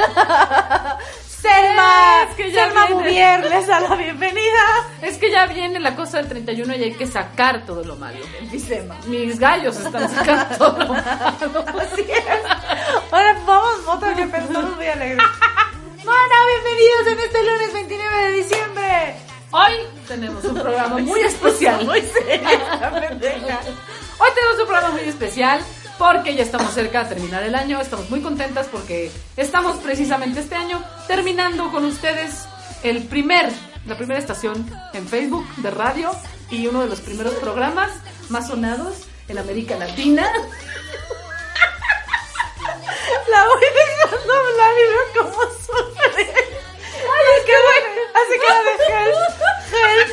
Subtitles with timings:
[1.40, 2.86] Selma, Es que ya Selma.
[2.86, 4.62] Bouvier les da la bienvenida.
[5.02, 8.18] Es que ya viene la cosa del 31 y hay que sacar todo lo malo.
[9.06, 11.02] Mis gallos están sacando todo lo malo.
[11.80, 13.10] Así es.
[13.10, 15.24] Ahora vamos otra que pensamos muy alegres.
[16.04, 19.16] Mana, bienvenidos en este lunes 29 de diciembre.
[19.52, 19.72] Hoy
[20.06, 21.88] tenemos un programa muy especial.
[21.88, 22.02] Hoy
[24.34, 25.60] tenemos un programa muy especial
[26.00, 27.78] porque ya estamos cerca de terminar el año.
[27.78, 32.46] Estamos muy contentas porque estamos precisamente este año terminando con ustedes
[32.82, 33.52] el primer,
[33.84, 36.10] la primera estación en Facebook de radio
[36.48, 37.90] y uno de los primeros programas
[38.30, 40.26] más sonados en América Latina.
[43.30, 46.32] La voy dejando hablar y veo cómo sufre.
[47.12, 47.52] Ay, es que
[48.46, 49.20] cara de help,
[49.70, 50.08] help,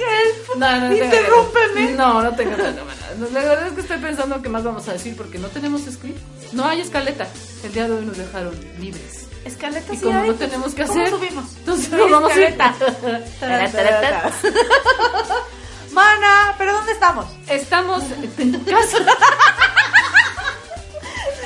[0.00, 0.56] help.
[0.56, 1.82] No, no, Interrúmpeme.
[1.92, 2.97] No, no tengo no.
[3.18, 6.20] La verdad es que estoy pensando qué más vamos a decir porque no tenemos script.
[6.52, 7.26] No hay escaleta.
[7.64, 9.26] El día de hoy nos dejaron libres.
[9.44, 11.44] Escaleta Y sí como hay, no pues, tenemos que ¿cómo hacer, subimos?
[11.58, 12.44] entonces No nos vamos a ir.
[12.44, 12.74] escaleta.
[15.92, 17.26] Mana, ¿pero dónde estamos?
[17.48, 18.04] Estamos
[18.38, 18.98] en tu casa.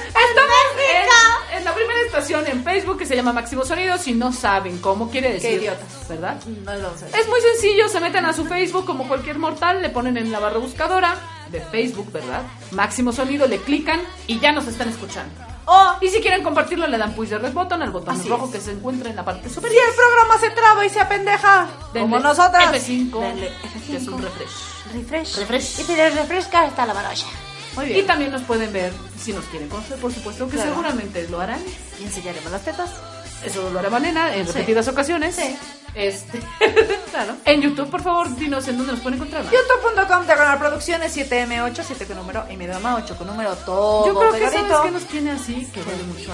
[0.09, 3.97] Estamos en, en la primera estación en Facebook que se llama Máximo Sonido.
[3.99, 6.09] Si no saben cómo quiere decir, idiotas.
[6.09, 6.37] ¿verdad?
[6.65, 7.07] No lo sé.
[7.19, 10.39] Es muy sencillo, se meten a su Facebook como cualquier mortal, le ponen en la
[10.39, 11.17] barra buscadora
[11.53, 12.43] de Facebook, ¿verdad?
[12.73, 15.33] Máximo Sonido, le clican y ya nos están escuchando.
[15.65, 18.47] Oh, Y si quieren compartirlo, le dan push de red button al botón Así rojo
[18.47, 18.53] es.
[18.53, 19.81] que se encuentra en la parte si superior.
[19.89, 22.73] el programa se traba y se apendeja, como nosotras.
[22.75, 23.53] F5, Denle
[23.89, 24.23] que es un F5.
[24.23, 24.93] refresh.
[24.93, 25.37] Refresh.
[25.39, 25.81] Refresh.
[25.81, 27.27] Y si le refresca está la manocha.
[27.77, 28.07] Muy Y bien.
[28.07, 30.71] también nos pueden ver si nos quieren conocer, por supuesto que Claro.
[30.71, 31.61] seguramente lo harán.
[32.01, 32.91] Y enseñaremos las tetas.
[33.45, 34.53] Eso lo hará Manena en Sí.
[34.53, 35.35] repetidas ocasiones.
[35.37, 35.57] Sí.
[35.95, 36.41] Este,
[37.11, 37.35] Claro.
[37.45, 39.45] en YouTube, por favor, dinos en dónde nos pueden encontrar.
[39.45, 44.15] Youtube.com diagonal producciones 7M8, 7 con número y medio más 8 con número todo Yo
[44.19, 44.69] creo que pegadito.
[44.69, 46.31] sabes que nos tiene así, que vale mucho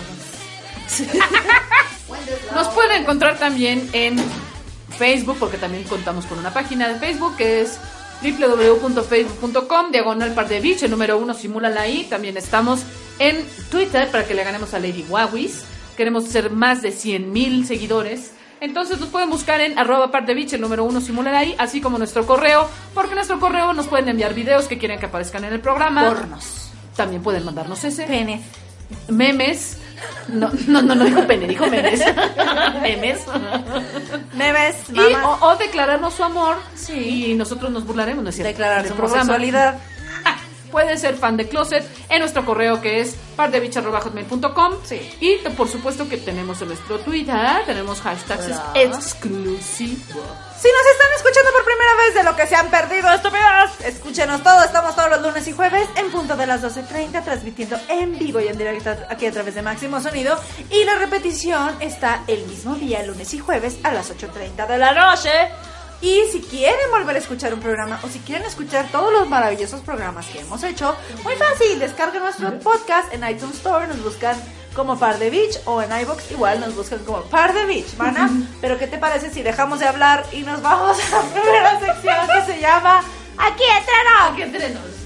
[2.54, 4.16] Nos pueden encontrar también en
[4.96, 7.78] Facebook, porque también contamos con una página de Facebook que es
[8.22, 12.04] www.facebook.com diagonal par de beach, el número uno simúlala ahí.
[12.08, 12.80] También estamos
[13.18, 15.62] en Twitter para que le ganemos a Lady Wawis.
[15.98, 18.30] Queremos ser más de 100 mil seguidores.
[18.60, 21.80] Entonces nos pueden buscar en arroba par de beach, el número uno simúlala ahí, así
[21.80, 25.54] como nuestro correo, porque nuestro correo nos pueden enviar videos que quieren que aparezcan en
[25.54, 26.06] el programa.
[26.08, 26.70] Pornos.
[26.94, 28.40] También pueden mandarnos ese Pene.
[29.08, 29.78] memes.
[30.28, 32.00] No, no, no, no dijo pene, dijo memes.
[32.82, 33.20] memes.
[34.34, 36.58] Memes, Y, o, o declararnos su amor.
[36.76, 37.32] Sí.
[37.32, 38.50] Y nosotros nos burlaremos, ¿no es cierto?
[38.52, 39.78] Declarar su homosexualidad.
[40.70, 44.74] Pueden ser fan de Closet en nuestro correo que es pardebich.com.
[44.84, 45.00] Sí.
[45.20, 47.36] Y t- por supuesto que tenemos en nuestro Twitter,
[47.66, 48.72] tenemos hashtags Hola.
[48.74, 50.24] exclusivos.
[50.60, 54.42] Si nos están escuchando por primera vez de lo que se han perdido, estúpidos, escúchenos
[54.42, 54.62] todo.
[54.64, 58.48] Estamos todos los lunes y jueves en punto de las 12.30, transmitiendo en vivo y
[58.48, 60.36] en directo aquí a través de Máximo Sonido.
[60.70, 64.92] Y la repetición está el mismo día, lunes y jueves, a las 8.30 de la
[64.92, 65.30] noche.
[66.00, 69.80] Y si quieren volver a escuchar un programa o si quieren escuchar todos los maravillosos
[69.80, 74.36] programas que hemos hecho, muy fácil, descarguen nuestro podcast en iTunes Store, nos buscan
[74.74, 78.30] como Par de Beach o en iBox igual nos buscan como Par de Beach, mana.
[78.60, 82.16] Pero ¿qué te parece si dejamos de hablar y nos vamos a la primera sección
[82.28, 83.02] que se llama
[83.36, 84.32] Aquí entreno?
[84.32, 84.97] Aquí entre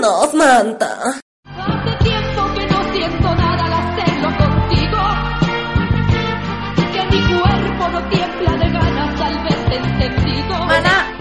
[0.00, 0.24] nos.
[0.24, 0.98] Aquí entre nos, manta.
[1.44, 5.00] Hace tiempo que no siento nada al hacerlo contigo.
[6.92, 10.58] Que mi cuerpo no tiembla de ganas al verte encendido.
[10.66, 11.12] Mana,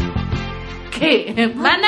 [0.97, 1.51] ¿Qué?
[1.55, 1.87] ¿Mana?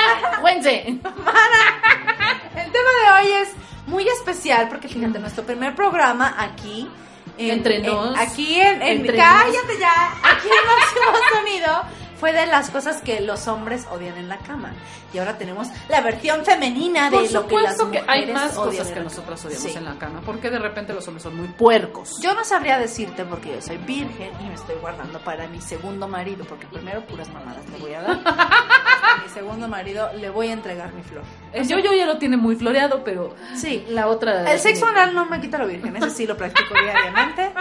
[2.55, 3.49] El tema de hoy es
[3.87, 6.89] muy especial porque fíjate, nuestro primer programa aquí.
[7.37, 8.17] en- Entre en- nos.
[8.17, 8.79] aquí en.
[8.79, 10.13] cállate ya.
[10.23, 11.81] Aquí en Máximo Sonido
[12.19, 14.73] fue de las cosas que los hombres odian en la cama.
[15.13, 18.33] Y ahora tenemos la versión femenina de Por lo que las supuesto que, hay mujeres
[18.33, 19.77] más odian cosas que la nosotras odiamos Sí.
[19.77, 22.19] en la cama, porque de repente los hombres son muy puercos.
[22.21, 26.07] Yo no sabría decirte porque yo soy virgen y me estoy guardando para mi segundo
[26.07, 28.19] marido, porque primero puras mamadas le voy a dar.
[28.25, 31.23] A mi segundo marido le voy a entregar mi flor.
[31.53, 33.85] El yo-yo ya lo tiene muy floreado, pero Sí.
[33.89, 34.51] la otra...
[34.51, 37.51] El sexo anal no me quita lo virgen, eso sí lo practico diariamente.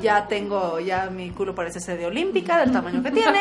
[0.00, 3.40] Ya tengo, ya mi culo parece ser de olímpica, del tamaño que tiene.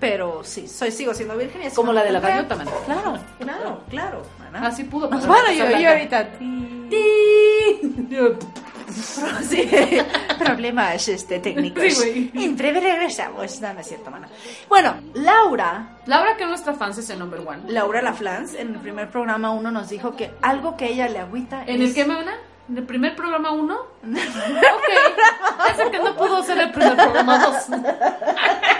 [0.00, 2.68] Pero sí, soy, sigo siendo virgen y así Como la de la gaviota, man.
[2.86, 4.22] Claro, claro, claro.
[4.38, 4.66] mana.
[4.66, 5.28] Así pudo pasar.
[5.28, 6.28] bueno, yo, yo ahorita.
[6.38, 6.98] ¡Ti!
[9.42, 9.68] Sí,
[10.38, 11.94] problemas este, técnicos.
[11.94, 13.60] Sí, en breve regresamos.
[13.60, 14.28] No, no es cierto, mana.
[14.68, 17.62] Bueno, Laura, Laura, que es nuestra fan, es el number one.
[17.68, 21.64] Laura Laflance, en el primer programa uno nos dijo que algo que ella le agüita
[21.66, 21.90] ¿En es...
[21.90, 22.34] el que me una?
[22.68, 23.76] ¿En el primer programa uno?
[24.02, 25.72] ok.
[25.72, 27.56] Ese que no pudo ser el primer programa dos.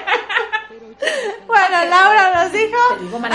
[1.46, 2.78] Bueno, Laura nos dijo,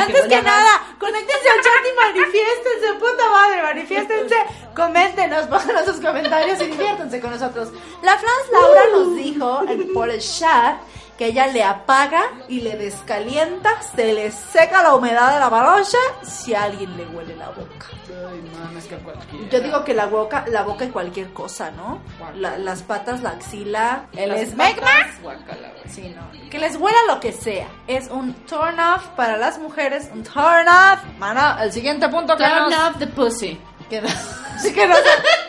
[0.01, 4.35] antes que nada, conéctense al chat y manifiéstense, puta madre, manifiéstense,
[4.75, 7.69] coméntenos, pónganos sus comentarios y diviértanse con nosotros.
[8.01, 10.75] La Flans Laura nos dijo en- por el chat
[11.17, 15.97] que ella le apaga y le descalienta, se le seca la humedad de la balocha
[16.23, 17.87] si a alguien le huele la boca.
[18.09, 19.49] Ay, mames, que cualquiera.
[19.49, 22.01] Yo digo que la boca, la boca y cualquier cosa, ¿no?
[22.35, 24.89] La- las patas, la axila, el esmegma.
[25.87, 26.49] Sí, no.
[26.49, 27.67] Que les huela lo que sea.
[27.87, 30.09] Es un turn off para las mujeres.
[30.13, 30.99] Un turn off.
[31.19, 32.89] Mana, el siguiente punto que Turn nos...
[32.91, 33.59] off the pussy.
[33.93, 34.97] Que nos, que nos,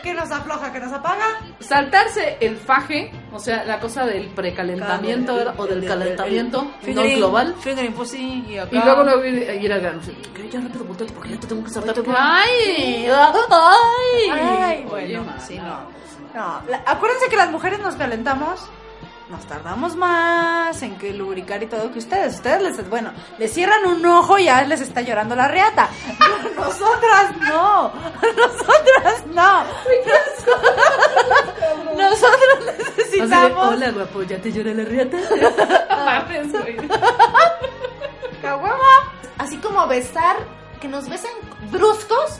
[0.03, 1.25] que nos afloja, que nos apaga.
[1.59, 7.01] Saltarse el faje, o sea, la cosa del precalentamiento o del el- calentamiento el- no
[7.01, 7.55] fingering- global.
[7.59, 8.75] Fingering pussy y acá.
[8.75, 10.01] Y luego luego ir, ir al grano.
[10.33, 11.95] Que ya rápido volteate porque ya te tengo que saltar.
[11.95, 13.07] Volteate, ¡Ay!
[13.07, 14.29] ¡Ay!
[14.31, 14.85] Ay, Oye,
[15.17, 15.39] bueno, mana.
[15.39, 15.95] sí, no.
[16.35, 18.59] No, la- acuérdense que las mujeres nos calentamos,
[19.29, 22.35] nos tardamos más en que lubricar y todo que ustedes.
[22.35, 25.89] Ustedes les, bueno, les cierran un ojo y ya les está llorando la riata.
[26.17, 27.91] Pero nosotras no,
[28.37, 29.63] nosotras no.
[31.95, 35.17] Nosotros Así de, necesitamos Hola, guapo, ¿ya te lloré la riata?
[35.89, 36.77] Mames, güey.
[38.41, 39.11] caguama.
[39.37, 40.37] Así como besar,
[40.79, 41.31] que nos besen
[41.71, 42.39] bruscos,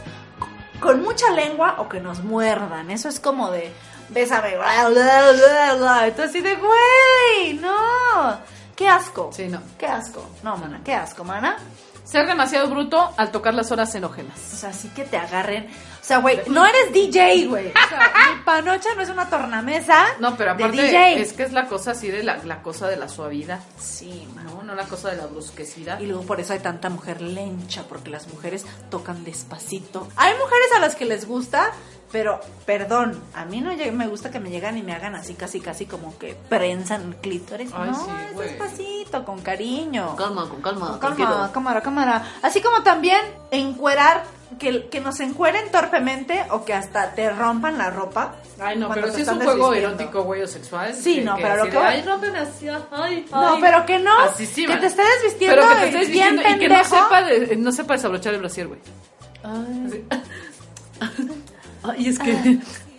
[0.80, 2.92] con mucha lengua o que nos muerdan.
[2.92, 3.74] Eso es como de,
[4.10, 4.56] bésame.
[4.58, 6.08] bla, bla, bla, bla.
[6.08, 8.40] Entonces así de, güey, no.
[8.76, 9.30] Qué asco.
[9.34, 9.62] Sí, no.
[9.78, 10.28] Qué asco.
[10.44, 11.58] No, mana, qué asco, mana.
[12.04, 14.38] Ser demasiado bruto al tocar las horas enógenas.
[14.54, 15.68] O sea, así que te agarren.
[16.06, 17.70] O sea, güey, no eres DJ, güey.
[17.70, 20.06] O sea, mi panocha no es una tornamesa.
[20.20, 21.20] No, pero de aparte DJ.
[21.20, 24.46] es que es la cosa así de la, la cosa de la suavidad, Sí, man.
[24.46, 24.62] ¿no?
[24.62, 26.00] No la cosa de la brusquesidad.
[26.00, 30.08] Y luego por eso hay tanta mujer lencha, porque las mujeres tocan despacito.
[30.16, 31.72] Hay mujeres a las que les gusta,
[32.12, 35.60] pero perdón, a mí no me gusta que me llegan y me hagan así, casi,
[35.60, 37.72] casi como que prensan el clítoris.
[37.74, 40.16] Ay, no, sí, es despacito, con cariño.
[40.16, 42.24] calma, con calma, Con calma, cámara, cámara.
[42.44, 43.20] Así como también
[43.50, 44.24] encuerar,
[44.60, 48.36] que, que nos encueren torpemente o que hasta te rompan la ropa.
[48.60, 50.94] Ay, no, pero si es un juego erótico, güey, o sexual.
[50.94, 53.60] Sí, no, pero lo que Ay, rompen así, ay, No, ay.
[53.62, 56.42] pero que no, Así sí, que te estés desvistiendo Pero que te estés bien vistiendo
[56.56, 58.80] y que no sepa, de- no sepa desabrochar el brasier, güey.
[59.44, 60.04] Así.
[61.84, 62.34] Ay, es que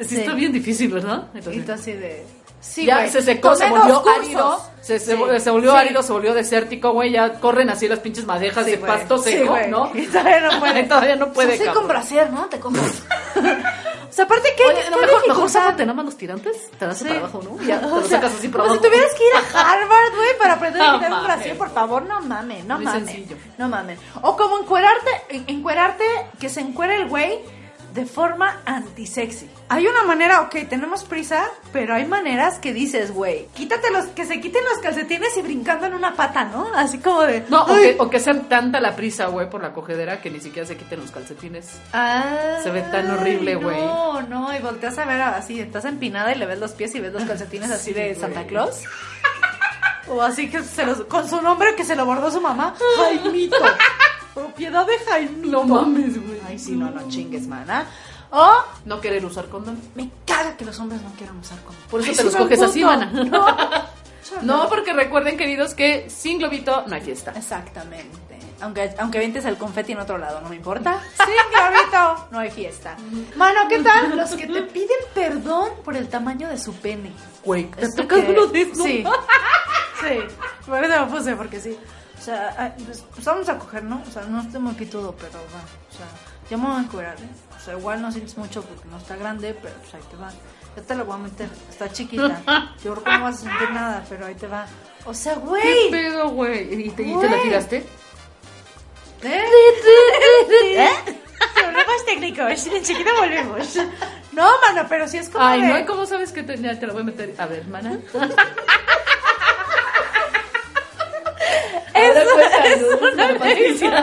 [0.04, 1.28] sí, está bien difícil, ¿verdad?
[1.34, 2.26] Entonces, así de...
[2.66, 5.76] Sí, ya güey, se secó, se volvió árido, se, se, Sí, se volvió sí.
[5.78, 8.90] árido, se volvió desértico, güey, ya corren así las pinches madejas de güey.
[8.90, 9.56] pasto seco.
[9.68, 9.90] ¿no?
[9.94, 10.82] Y todavía no puede.
[10.88, 12.44] Todavía no puede, Sí, con brasier, ¿no?
[12.46, 13.02] Te compras.
[14.08, 16.86] o sea, aparte, ¿qué, Oye, qué no, mejor, mejor sácate nada más los tirantes, te
[16.86, 17.62] das para abajo, ¿no?
[17.66, 18.84] Ya, te O lo sea, sacas así para como abajo.
[18.84, 22.02] si tuvieras que ir a Harvard, güey, para aprender a quitar un brasier, por favor,
[22.04, 23.16] no mames, no mames.
[23.58, 23.98] No mames.
[24.22, 26.04] O como encuerarte, en- encuerarte,
[26.38, 27.40] que se encuere el güey
[27.96, 29.48] de forma antisexy.
[29.70, 34.26] Hay una manera, ok, tenemos prisa, pero hay maneras que dices, güey, quítate los, que
[34.26, 36.68] se quiten los calcetines y brincando en una pata, ¿no?
[36.76, 37.44] Así como de...
[37.48, 40.40] No, o que, o que sea tanta la prisa, güey, por la cogedera que ni
[40.40, 41.80] siquiera se quiten los calcetines.
[41.92, 43.80] Ah, Se ve tan horrible, güey.
[43.80, 47.00] No, no, y volteas a ver así, estás empinada y le ves los pies y
[47.00, 48.46] ves los calcetines así de Santa.
[48.46, 48.82] Claus.
[50.08, 53.56] O así que se los, con su nombre que se lo bordó su mamá, Jaimito.
[54.36, 55.48] Propiedad de Jaimito.
[55.48, 56.38] No mames, güey.
[56.46, 57.86] Ay, sí, no, no chingues, mana.
[58.30, 58.52] O
[58.84, 59.80] No querer usar condón.
[59.94, 61.82] me caga que los hombres no quieran usar condón.
[61.90, 63.06] Por eso Ay, te sí los coges así, mana.
[63.06, 63.46] No.
[64.42, 67.32] No, porque recuerden, queridos, que sin globito no hay fiesta.
[67.36, 68.36] Exactamente.
[68.60, 71.00] Aunque, aunque vientes el confeti en otro lado, no me importa.
[71.24, 72.96] Sí, clarito, no hay fiesta.
[73.36, 74.16] Mano, ¿qué tal?
[74.16, 77.12] Los que te piden perdón por el tamaño de su pene.
[77.44, 78.74] Güey, te tocas uno de.
[78.74, 79.04] Sí.
[80.02, 80.18] Sí.
[80.66, 81.78] Por eso me puse, porque sí.
[82.26, 84.02] O sea, pues, pues vamos a coger, ¿no?
[84.04, 85.60] O sea, no estoy muy pitudo, pero va.
[85.92, 86.06] O sea,
[86.50, 87.28] Yo me voy a encuerar, ¿eh?
[87.56, 90.32] O sea, igual no sientes mucho porque no está grande, pero pues ahí te va.
[90.76, 91.48] Yo te lo voy a meter.
[91.70, 92.42] Está chiquita.
[92.84, 94.66] Yo creo que no vas a sentir nada, pero ahí te va.
[95.04, 95.90] O sea, ¿Qué güey.
[95.92, 96.86] pedo, güey?
[96.88, 97.86] ¿Y te, y te la tiraste?
[99.22, 99.44] ¿Eh?
[100.78, 100.88] ¿Eh?
[101.54, 102.66] Problemas técnicos.
[102.74, 103.76] Enseguida volvemos.
[104.32, 106.76] No, mano, pero sí es como Ay, de- no, ¿y cómo sabes que te, ya
[106.76, 107.34] te la voy a meter?
[107.38, 108.00] A ver, mana.
[111.96, 114.02] Es, cuéntanos, es una.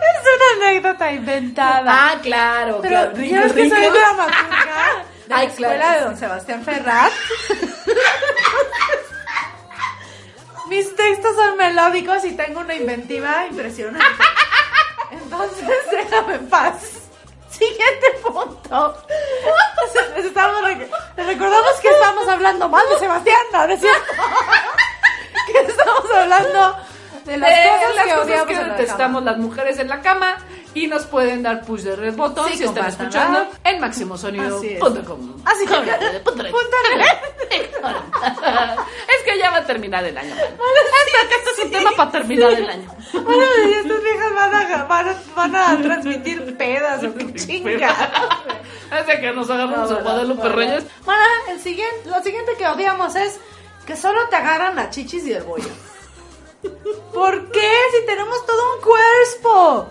[0.00, 1.84] Es anécdota inventada.
[1.86, 3.12] Ah, claro, Pero claro.
[3.14, 5.98] Rico, ves que soy dramaturga de Ay, la escuela claro.
[5.98, 7.12] de don Sebastián Ferrat.
[10.68, 14.04] Mis textos son melódicos y tengo una inventiva impresionante.
[15.10, 16.74] Entonces, déjame en paz.
[17.50, 18.96] Siguiente punto.
[20.16, 20.62] Estamos
[21.16, 24.12] recordamos que estamos hablando mal de Sebastián, no, ¿no es cierto?
[25.52, 26.76] que estamos hablando
[27.24, 29.30] de las Eh, cosas las que cosas que en la detestamos cama.
[29.30, 30.36] las mujeres en la cama
[30.74, 33.80] y nos pueden dar push de red botón Sí, si están escuchando en Así es.
[33.80, 35.36] maximosonido.com.
[35.44, 36.44] Así que- Punto
[39.08, 40.34] Es que ya va a terminar el año.
[40.34, 40.44] man.
[40.44, 42.88] Este, que este es un tema para terminar el año.
[43.12, 48.10] Bueno, y estas viejas van a, van a, van a transmitir pedas o qué chinga.
[49.06, 50.48] De que nos agarramos No, a Guadalupe.
[50.48, 50.84] Reyes.
[51.04, 53.40] Bueno, el siguiente, lo siguiente que odiamos es
[53.86, 55.70] que solo te agarran las chichis y el bollo.
[57.12, 57.70] ¿Por qué?
[57.92, 59.88] Si tenemos todo un cuerpo.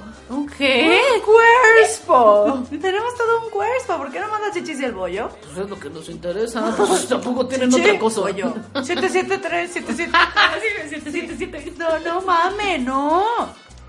[0.58, 1.02] ¿Qué?
[1.16, 2.64] Un cuerpo.
[2.70, 3.98] tenemos todo un cuerpo.
[3.98, 5.30] ¿Por qué no mandas chichis y el bollo?
[5.30, 6.74] Pues es lo que nos interesa.
[6.76, 8.22] Pues tampoco tienen otra cosa.
[8.22, 8.54] Bollo.
[8.74, 11.78] 773, 773.
[11.78, 13.26] No, no mames, no.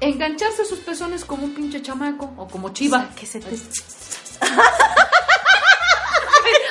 [0.00, 3.10] Engancharse sus pezones como un pinche chamaco o como chiva.
[3.16, 3.54] que se te...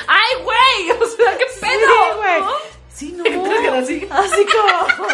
[0.06, 0.90] ¡Ay, güey!
[1.00, 1.70] O sea, ¿qué pedo?
[1.70, 2.40] Sí, güey.
[2.40, 2.73] ¿no?
[2.94, 3.24] Sí, no.
[3.74, 4.06] Así.
[4.10, 5.08] Así como.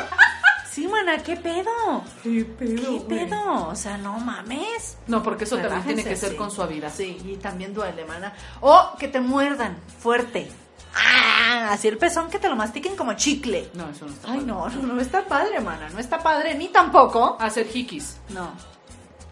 [0.70, 2.04] Sí, mana, ¿qué pedo?
[2.22, 3.06] ¿Qué pedo?
[3.08, 3.68] ¿Qué pedo?
[3.68, 4.96] O sea, no mames.
[5.08, 6.36] No, porque eso también tiene que ser sí.
[6.36, 6.92] con suavidad.
[6.94, 8.32] Sí, y también duele, mana.
[8.60, 10.48] O que te muerdan fuerte.
[10.94, 13.70] Ah, así el pezón que te lo mastiquen como chicle.
[13.74, 14.46] No, eso no está Ay, padre.
[14.46, 15.88] no, no, no está padre, mana.
[15.88, 17.36] No está padre, ni tampoco.
[17.40, 18.16] Hacer hikis.
[18.28, 18.50] No.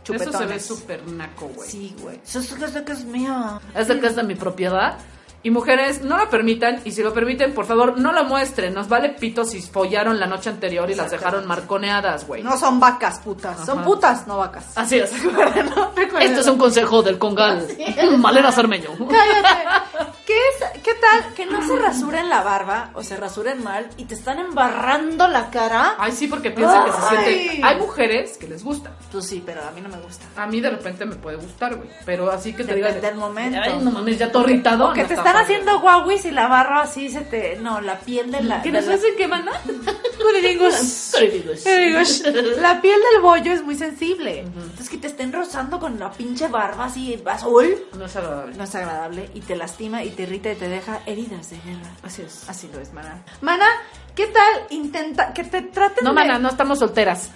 [0.05, 0.67] Eso se ve Chupetones.
[0.67, 1.69] súper naco, güey.
[1.69, 2.19] Sí, güey.
[2.25, 3.61] Eso es eso que es mío.
[3.75, 4.99] Es de que es de mi propiedad.
[5.42, 6.80] Y mujeres, no lo permitan.
[6.85, 8.75] Y si lo permiten, por favor, no lo muestren.
[8.75, 12.42] Nos vale pito si follaron la noche anterior y las dejaron marconeadas, güey.
[12.42, 13.64] No son vacas, putas.
[13.64, 14.76] Son putas, no vacas.
[14.76, 15.12] Así es.
[16.21, 17.66] Este es un consejo del Congal.
[18.18, 18.90] Malena Cermeño.
[18.99, 20.09] Cállate.
[20.26, 24.04] ¿Qué, es, ¿Qué tal que no se rasuren la barba o se rasuren mal y
[24.04, 25.95] te están embarrando la cara?
[25.99, 27.61] Ay, sí, porque piensan que se siente.
[27.64, 28.90] Hay mujeres que les gusta.
[29.11, 30.26] Pues sí, pero a mí no me gusta.
[30.37, 31.88] A mí de repente me puede gustar, güey.
[32.04, 33.00] Pero así que te Depende digan.
[33.02, 33.59] del momento.
[33.62, 34.90] Ay, no mames, ya todo irritado.
[34.90, 37.57] O que no te está están haciendo guauis y la barba así se te...
[37.57, 38.63] No, la piel de la...
[38.63, 39.53] ¿Qué de nos hacen qué, mana?
[40.23, 41.13] Curirigos.
[41.15, 41.63] Curirigos.
[41.63, 42.23] Curirigos.
[42.61, 44.41] La piel del bollo es muy sensible.
[44.41, 47.87] Entonces que te estén rozando con la pinche barba así azul.
[47.97, 48.57] No es agradable.
[48.57, 51.91] No es agradable y te lastima y te irrita y te deja heridas de guerra.
[52.03, 52.49] Así es.
[52.49, 53.25] Así lo es, mana.
[53.41, 53.67] Mana,
[54.15, 56.15] ¿qué tal intenta que te traten No, de...
[56.15, 57.31] mana, no estamos solteras.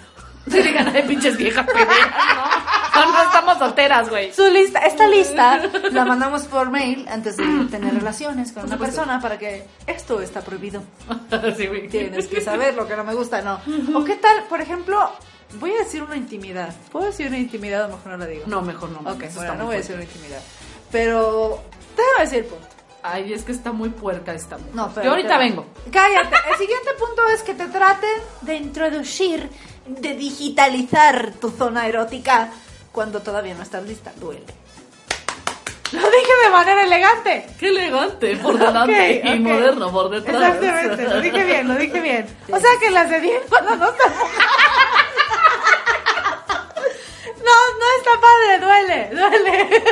[0.49, 3.11] Sí, digan, ay, pinches viejas ¿no?
[3.11, 4.33] No, estamos solteras, güey.
[4.33, 9.19] Su lista, esta lista la mandamos por mail antes de tener relaciones con una persona
[9.19, 10.83] para que esto está prohibido.
[11.57, 11.87] Sí, güey.
[11.87, 13.59] Tienes que saber lo que no me gusta, no.
[13.97, 15.11] O qué tal, por ejemplo,
[15.59, 16.73] voy a decir una intimidad.
[16.91, 18.43] ¿Puedo decir una intimidad o mejor no la digo?
[18.45, 18.99] No, mejor no.
[19.11, 20.41] Ok, bueno, no voy a decir una intimidad.
[20.91, 21.63] Pero
[21.95, 22.67] te voy a decir el punto.
[23.01, 24.75] Ay, es que está muy puerca esta mujer.
[24.75, 25.65] No, pero Yo ahorita te- vengo.
[25.91, 26.35] Cállate.
[26.51, 28.09] El siguiente punto es que te traten
[28.41, 29.49] de introducir,
[29.85, 32.49] de digitalizar tu zona erótica
[32.91, 34.11] cuando todavía no estás lista.
[34.17, 34.45] Duele.
[35.91, 37.47] Lo dije de manera elegante.
[37.59, 39.39] Qué elegante por delante Ok, y ok.
[39.41, 40.55] moderno por detrás.
[40.55, 42.37] Exactamente, lo dije bien, lo dije bien.
[42.51, 44.11] O sea que las de 10 cuando no estás.
[47.43, 49.83] No, no está padre, duele, duele.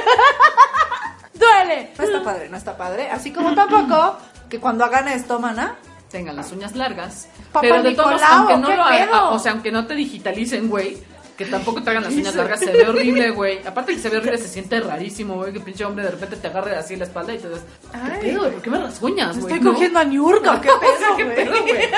[1.33, 1.93] Duele.
[1.97, 3.09] No está padre, no está padre.
[3.11, 4.17] Así como tampoco
[4.49, 5.75] que cuando hagan esto, mana,
[6.11, 7.27] Tengan las uñas largas.
[7.51, 10.97] Papá pero de todos, Nicolau, aunque no o sea, aunque no te digitalicen, güey,
[11.43, 13.65] que tampoco te hagan las uñas largas, se ve horrible, güey.
[13.65, 16.47] Aparte que se ve horrible, se siente rarísimo, güey, que pinche hombre de repente te
[16.47, 18.51] agarre así la espalda y te das, ¿qué pedo, güey?
[18.53, 19.53] ¿Por qué me rasguñas, güey?
[19.53, 19.73] estoy ¿No?
[19.73, 21.89] cogiendo a Niurka, ¿qué O sea, pedo, ¿qué pedo, güey?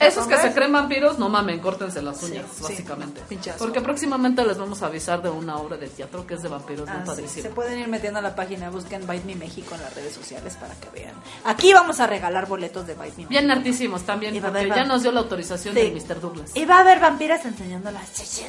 [0.00, 3.20] Esos que se creen vampiros, no mamen, córtense las uñas, sí, básicamente.
[3.22, 3.58] asco.
[3.58, 6.86] Porque próximamente les vamos a avisar de una obra de teatro que es de vampiros,
[6.88, 7.42] muy Ah, sí, padrísimo.
[7.42, 10.56] Se pueden ir metiendo a la página, busquen Bite Me México en las redes sociales
[10.60, 11.14] para que vean.
[11.44, 15.12] Aquí vamos a regalar boletos de Bite Me Bien hartísimos también, porque ya nos dio
[15.12, 15.80] la autorización Sí.
[15.80, 16.20] del Mr.
[16.20, 16.50] Douglas.
[16.54, 18.46] Y va a haber vampiras enseñando las chichis.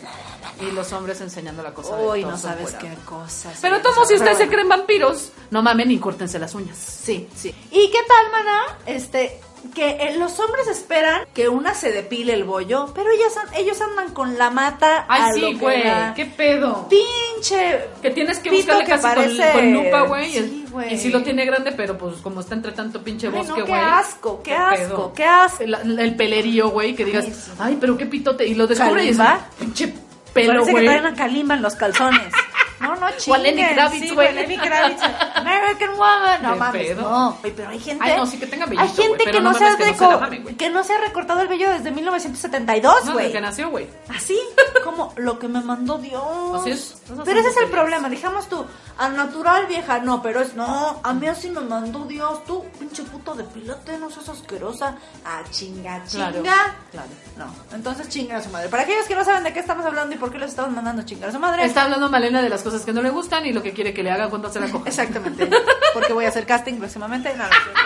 [0.62, 3.58] Y los hombres enseñando la cosa de Uy, todos no sabes qué cosas.
[3.62, 6.78] Pero sea, si ustedes se creen vampiros, no mamen y córtense las uñas.
[6.78, 7.54] Sí, sí.
[7.72, 8.78] ¿Y qué tal, mana?
[8.86, 9.42] Este,
[9.74, 14.14] que eh, los hombres esperan que una se depile el bollo, pero ellas ellos andan
[14.14, 15.84] con la mata a Ay, sí, que güey.
[16.16, 16.88] ¿Qué pedo?
[16.90, 20.32] Pinche Que tienes que buscarle que casi con, parece- con lupa, güey.
[20.32, 20.94] Sí, y- güey.
[20.94, 23.66] y sí lo tiene grande, pero pues como está entre tanto pinche bosque, no, güey.
[23.68, 25.64] qué asco, qué, asco, qué asco.
[25.64, 27.52] El, el pelerío, güey, que digas, Ay, sí.
[27.60, 28.46] ay, pero qué pitote.
[28.48, 29.46] Y lo descubre y es ¿Kalimba?
[29.60, 29.94] pinche
[30.34, 30.86] pelo, Parece que güey.
[30.86, 32.34] traen una calimba en los calzones.
[32.82, 34.34] No, no, O a Lenny Kravitz, sí, güey.
[34.34, 35.02] Lenny Kravitz.
[35.48, 36.42] American Woman.
[36.42, 37.38] No mames, no.
[37.44, 38.04] Oye, pero hay gente...
[38.04, 39.86] Ay, no, sí que tenga Hay vellito, güey, gente pero que, no no se que
[39.86, 40.56] no se la güey.
[40.56, 43.26] que no se ha recortado el vello desde 1972, No, güey.
[43.26, 43.88] desde que nació, güey.
[44.10, 44.38] Así
[44.84, 46.22] como lo que me mandó Dios.
[46.62, 47.02] Así es.
[47.24, 48.10] Pero ese es el problema.
[48.10, 48.66] Dijamos tú,
[48.98, 51.00] al natural vieja, no, pero es no.
[51.04, 52.44] A mí así me mandó Dios.
[52.46, 54.96] Tú, pinche puto de pilote, no seas asquerosa.
[55.24, 56.32] Ah, chinga, chinga.
[56.32, 56.44] Claro,
[56.92, 57.08] claro.
[57.38, 58.70] No, entonces chinga a su madre.
[58.70, 61.04] Para aquellos que no saben de qué estamos hablando y por qué los estamos mandando
[61.04, 61.64] a chingar a su madre.
[61.64, 64.02] Está hablando Malena de las cosas que no le gustan y lo que quiere que
[64.02, 64.88] le haga cuando se la coja.
[64.88, 65.50] Exactamente.
[65.94, 67.36] Porque voy a hacer casting próximamente.
[67.36, 67.82] No, no cierto.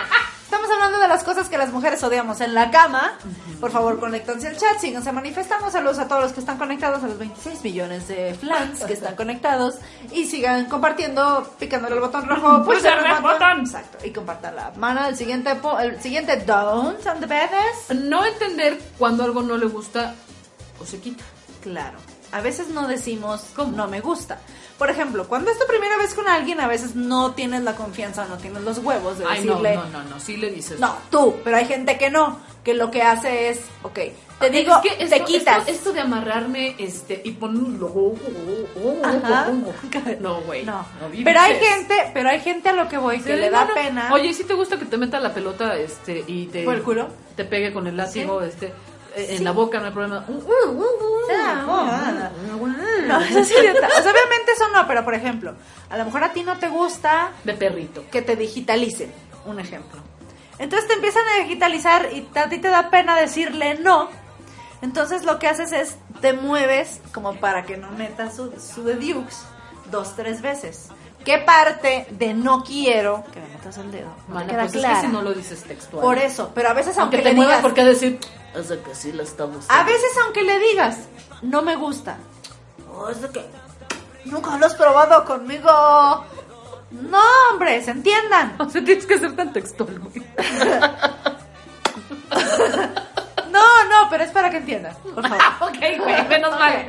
[0.50, 3.12] Estamos hablando de las cosas que las mujeres odiamos en la cama.
[3.60, 5.70] Por favor, conéctense al chat, síganse manifestando.
[5.70, 9.14] Saludos a todos los que están conectados, a los 26 millones de flans que están
[9.14, 9.76] conectados.
[10.10, 12.64] Y sigan compartiendo, picándole el botón rojo.
[12.64, 13.60] Pulsar el botón.
[13.60, 13.98] Exacto.
[14.04, 15.06] Y compartan la mano.
[15.06, 17.94] El siguiente, po- el siguiente don't on the beds.
[17.94, 20.16] No entender cuando algo no le gusta
[20.80, 21.22] o se quita.
[21.62, 21.98] Claro.
[22.32, 24.40] A veces no decimos no me gusta.
[24.80, 28.24] Por ejemplo, cuando es tu primera vez con alguien, a veces no tienes la confianza,
[28.24, 29.76] no tienes los huevos de Ay, no, decirle.
[29.76, 30.80] no, no, no, sí le dices.
[30.80, 33.98] No, tú, pero hay gente que no, que lo que hace es, ok,
[34.40, 35.58] te digo, que te quitas.
[35.58, 38.14] Esto, esto de amarrarme este, y ponerlo.
[39.04, 39.52] Ajá.
[40.18, 40.64] No, güey.
[40.64, 41.24] No, vives.
[41.26, 43.68] pero hay gente, pero hay gente a lo que voy que Sí, le da no,
[43.68, 43.74] no.
[43.74, 44.10] pena.
[44.14, 47.08] Oye, si te gusta que te meta la pelota este y te ¿Por el culo?
[47.36, 48.72] Te pegue con el látigo este eh,
[49.16, 49.44] en Sí.
[49.44, 50.24] la boca, no hay problema.
[53.06, 53.86] no, eso es idiota.
[53.88, 55.54] O sea, obviamente eso no, pero por ejemplo,
[55.88, 58.04] a lo mejor a ti no te gusta De perrito.
[58.10, 59.12] que te digitalicen,
[59.46, 60.00] un ejemplo.
[60.58, 64.08] Entonces te empiezan a digitalizar y a ti te da pena decirle no.
[64.82, 68.94] Entonces lo que haces es te mueves como para que no metas su, su de
[68.96, 69.38] Dukes
[69.90, 70.88] dos, tres veces.
[71.24, 74.08] ¿Qué parte de no quiero que me metas el dedo?
[74.28, 76.02] No Mana, queda pues es que si no lo dices textual.
[76.02, 78.18] Por eso, pero a veces aunque, Aunque te le muevas digas, porque decir,
[78.58, 79.66] o sea que sí la estamos.
[79.68, 80.98] a veces aunque le digas,
[81.42, 82.16] no me gusta.
[82.92, 83.44] Oh, es de que
[84.24, 85.68] nunca lo has probado conmigo.
[86.90, 87.20] No,
[87.52, 88.56] hombre, se entiendan.
[88.58, 90.24] O sea, tienes que ser tan textual, güey.
[94.00, 95.44] No, pero es para que entiendan, por favor.
[95.60, 96.86] ok, güey, menos mal.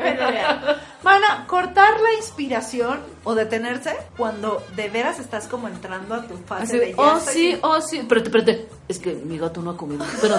[1.04, 6.38] Van a cortar la inspiración o detenerse cuando de veras estás como entrando a tu
[6.38, 7.98] fase Así de oh, sí, oh, sí.
[7.98, 8.70] Espérate, espérate.
[8.88, 10.06] Es que mi gato no ha comido.
[10.22, 10.36] Pero...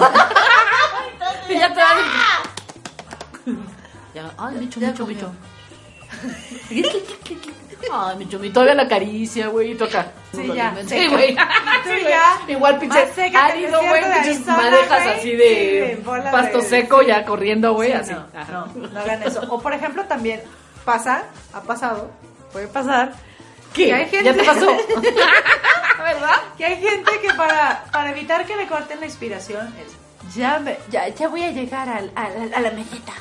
[1.49, 1.89] y ya te va
[4.15, 5.31] Ya, ay, Micho, comió.
[6.69, 6.97] Micho.
[7.91, 10.07] Ay, mi todavía la acaricia, güey, y toca.
[10.33, 10.75] Sí, ya.
[10.87, 11.29] Sí, güey.
[11.35, 17.23] Sí, ya, Igual, pinche árido, güey, pinches madejas así Sí, de pasto de- seco ya
[17.25, 18.13] corriendo, güey, Sí, así.
[18.13, 18.51] No, Ajá.
[18.51, 19.41] no, no hagan eso.
[19.49, 20.41] O por ejemplo también
[20.85, 22.09] pasa, ha pasado,
[22.51, 23.13] puede pasar,
[23.73, 23.85] ¿Qué?
[23.87, 24.67] que hay gente, ¿Ya te pasó?
[26.03, 26.35] ¿Verdad?
[26.57, 30.77] que hay gente que para, para evitar que le corten la inspiración es, ya, me-
[30.89, 33.13] ya, ya voy a llegar al, al- a la meseta.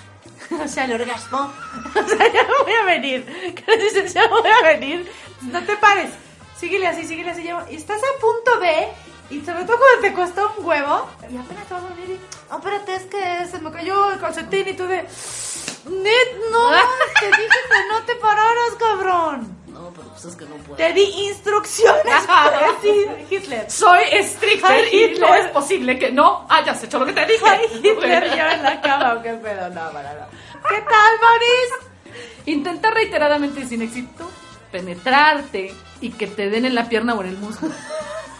[0.64, 1.52] O sea, al orgasmo.
[1.94, 3.26] O sea, ya voy a venir.
[4.14, 5.10] Ya voy a venir.
[5.42, 6.10] No te pares.
[6.56, 7.48] Síguele así, síguele así.
[7.70, 8.88] Y estás a punto de.
[9.30, 11.08] Y sobre todo cuando te cuesta un huevo.
[11.30, 12.20] Y apenas te vas a venir y.
[12.50, 14.98] Oh, espérate, es que se me cayó el calcetín y tú de.
[14.98, 16.70] Net, no.
[17.18, 19.61] Te dije que no te pararas, cabrón.
[19.82, 20.76] No, pero pues es que no puedo.
[20.76, 22.14] Te di instrucciones
[23.30, 23.70] Hitler.
[23.70, 25.20] Soy estricta y Hitler.
[25.20, 27.44] no es posible que no hayas hecho lo que te dije.
[27.44, 29.68] Ay, Hitler yo en la cama, ¿o qué pedo?
[29.70, 30.26] No, para, no.
[30.68, 32.16] ¿Qué tal, Boris?
[32.46, 34.30] Intenta reiteradamente y sin éxito
[34.70, 37.68] penetrarte y que te den en la pierna o en el muslo.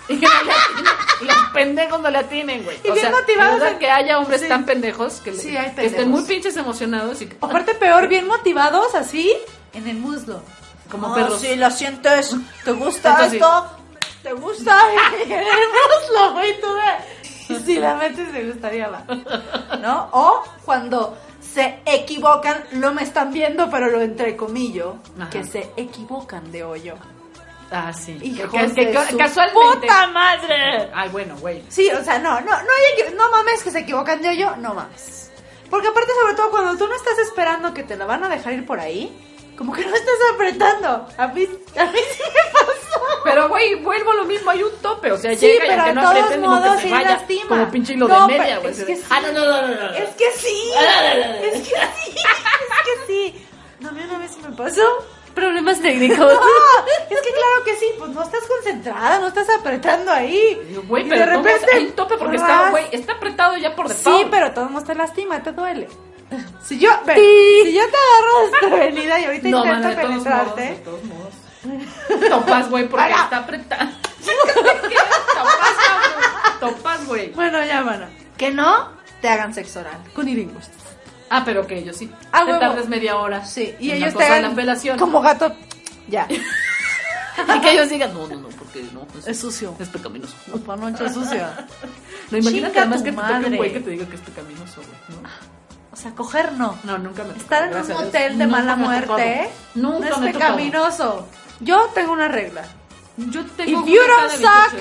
[0.08, 0.92] Y que no le atinen.
[1.20, 2.76] Y los pendejos no le atinen, güey.
[2.84, 4.48] Y o bien sea, motivados en- que haya hombres Sí.
[4.48, 8.08] tan pendejos que, le- Sí, hay que estén muy pinches emocionados y que, Aparte, peor,
[8.08, 9.32] bien motivados, así,
[9.74, 10.42] en el muslo.
[10.92, 11.40] Como Ah, perros.
[11.40, 12.36] Sí, lo sientes.
[12.64, 13.66] ¿Te gusta Entonces, esto?
[14.22, 14.76] ¿Te gusta?
[15.26, 17.58] muslo, güey, tú de...
[17.66, 19.04] Si la metes, te gustaría va.
[19.80, 20.08] ¿No?
[20.12, 25.28] O cuando se equivocan, no me están viendo, pero lo entrecomillo, Ajá.
[25.30, 26.94] que se equivocan de hoyo.
[27.70, 28.18] Ah, sí.
[28.22, 29.80] Hijos que, de que- su casualmente.
[29.80, 30.90] ¡Puta madre!
[30.94, 31.62] Ay, bueno, güey.
[31.68, 34.74] Sí, o sea, no, no, no, hay no mames que se equivocan de hoyo, no
[34.74, 35.30] mames.
[35.68, 38.52] Porque aparte, sobre todo, cuando tú no estás esperando que te la van a dejar
[38.52, 39.31] ir por ahí,
[39.62, 41.06] como que no estás apretando.
[41.16, 41.46] A mí,
[41.78, 43.00] a mí sí me pasó.
[43.24, 45.12] Pero, güey, vuelvo a lo mismo, hay un tope.
[45.12, 47.10] O sea, Sí, llega y pero aunque de no todos modos que se sí vaya.
[47.10, 47.48] lastima.
[47.48, 48.72] Como pinche hilo No, de media, güey.
[48.72, 49.04] es que sí.
[49.08, 49.90] Ah, no, no, no, no, no.
[49.94, 50.72] Es que sí.
[51.42, 51.74] Es que sí.
[51.74, 53.46] Es que sí.
[53.80, 54.82] No, a mí una vez sí me pasó.
[55.34, 56.18] Problemas técnicos.
[56.18, 58.98] No, es que claro que sí, pues no estás concentrado.
[58.98, 60.60] entrada, no estás apretando ahí.
[60.88, 63.74] Güey, Y pero de ¿cómo repente, hay un tope porque está, güey, está apretado ya
[63.74, 64.30] por Sí, default.
[64.30, 65.88] pero todo mundo te lastima, te duele.
[66.64, 70.10] Si yo, ve, si yo te agarro desprevenida y ahorita no, intento mana, de todos
[70.10, 71.34] modos, de penetrarte, todos modos.
[72.30, 73.24] Topas, güey, porque Para.
[73.24, 73.90] está apretado.
[76.60, 77.30] Topas, güey.
[77.32, 78.06] bueno, ya, mano.
[78.36, 78.90] Que no
[79.20, 79.98] te hagan sexo oral.
[80.14, 80.66] Cunilingus.
[81.30, 82.10] Ah, pero que ellos sí.
[82.30, 83.44] Ah, te tardes media hora.
[83.44, 85.54] Sí, y ellos te hagan la como gato.
[86.08, 86.26] Ya,
[87.56, 89.06] Y que ellos digan, no, no, no, porque no.
[89.18, 89.74] Es, es sucio.
[89.78, 90.34] es pecaminoso.
[90.66, 91.66] Panocha sucia.
[92.30, 93.48] No, imagínate Chinga además tu que te toque madre.
[93.48, 95.22] un güey que te diga que es pecaminoso, güey.
[95.22, 95.28] ¿no?
[95.92, 96.78] O sea, coger no.
[96.84, 99.50] No, nunca me tocó, Estar en un hotel de mala me muerte tocado.
[99.74, 100.56] Nunca no me es tocado.
[100.56, 101.28] pecaminoso.
[101.60, 102.64] Yo tengo una regla.
[103.16, 104.74] Yo tengo If you don't suck.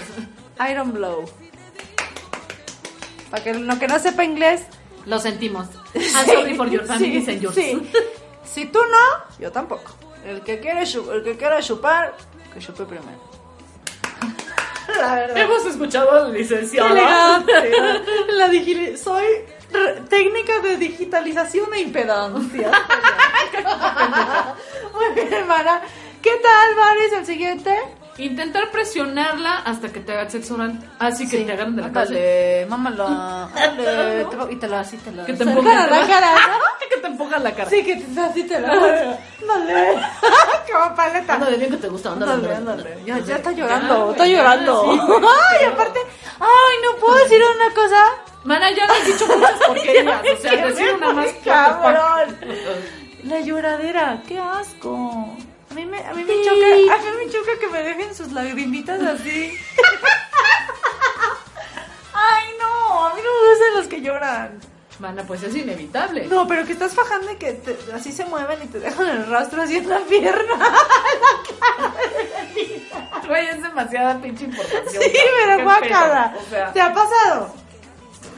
[0.60, 1.26] I don't blow.
[3.30, 4.62] Para que lo que no sepa inglés.
[5.06, 5.67] Lo sentimos.
[5.95, 7.56] I'm sorry for your family sí, and yours.
[7.56, 7.91] sí.
[8.45, 9.91] Si tú no, yo tampoco.
[10.26, 12.15] El que quiere el que quiera chupar,
[12.54, 13.19] que chupe primero.
[15.00, 15.38] La verdad.
[15.38, 16.89] Hemos escuchado al licenciado.
[16.89, 17.52] Elegante.
[18.34, 19.26] La digi- soy
[19.84, 22.72] r- técnica de digitalización e impedancia.
[24.94, 25.82] Muy bien, hermana.
[26.22, 27.13] ¿Qué tal, Maris?
[27.13, 27.76] El siguiente.
[28.17, 30.78] Intentar presionarla hasta que te hagan sexo oral.
[31.00, 32.13] Así que te agarren de la cabeza.
[32.13, 33.44] Ándale, mámala.
[33.56, 36.58] Ándale, te lo- y te lo así, te lo Que te a la cara, ¿no?
[37.02, 37.70] te empujan la cara.
[37.70, 40.00] Sí, que te, así te lo Ándale.
[40.72, 41.34] Como paleta.
[41.34, 42.12] Ándale bien que te gusta.
[42.14, 42.82] Ándale, Ándale, ándale.
[42.82, 43.06] ándale.
[43.06, 44.82] Ya, ya Ya, está llorando, güey, está ya, llorando.
[44.84, 46.00] sí, güey, Ay, aparte,
[46.40, 48.06] ay, no puedo decir una cosa.
[48.44, 50.22] Mana, ya has dicho muchas porquerías.
[50.22, 52.38] O sea, decir una más cabrón.
[53.24, 55.36] La lloradera, qué asco.
[55.70, 58.32] A mí me, a mí me choca, a mí me choca que me dejen sus
[58.32, 59.54] lagrimitas así.
[62.14, 64.60] Ay, no, a mí no me gustan los que lloran.
[65.02, 66.28] Mana, pues es inevitable.
[66.28, 69.26] No, pero que estás fajando y que te- así se mueven y te dejan el
[69.26, 70.54] rastro así en la pierna.
[73.28, 75.04] Güey, es demasiada pinche información.
[75.04, 75.12] Sí,
[75.46, 76.34] pero guácala.
[76.38, 77.54] O sea, ¿Te ha pasado?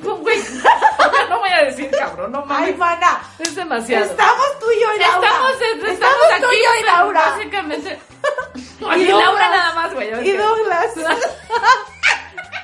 [0.04, 0.40] no, güey.
[1.30, 2.78] Voy a decir cabrón, no Ay, mames.
[2.78, 3.22] mana.
[3.40, 4.06] Es demasiado.
[4.06, 5.28] Estamos tú y yo y Laura.
[5.28, 7.24] Estamos, Estamos estamos tú y yo y Laura.
[7.32, 8.00] Básicamente.
[8.98, 9.06] Y.
[9.08, 10.30] Laura nada más, güey.
[10.30, 10.88] Y Douglas.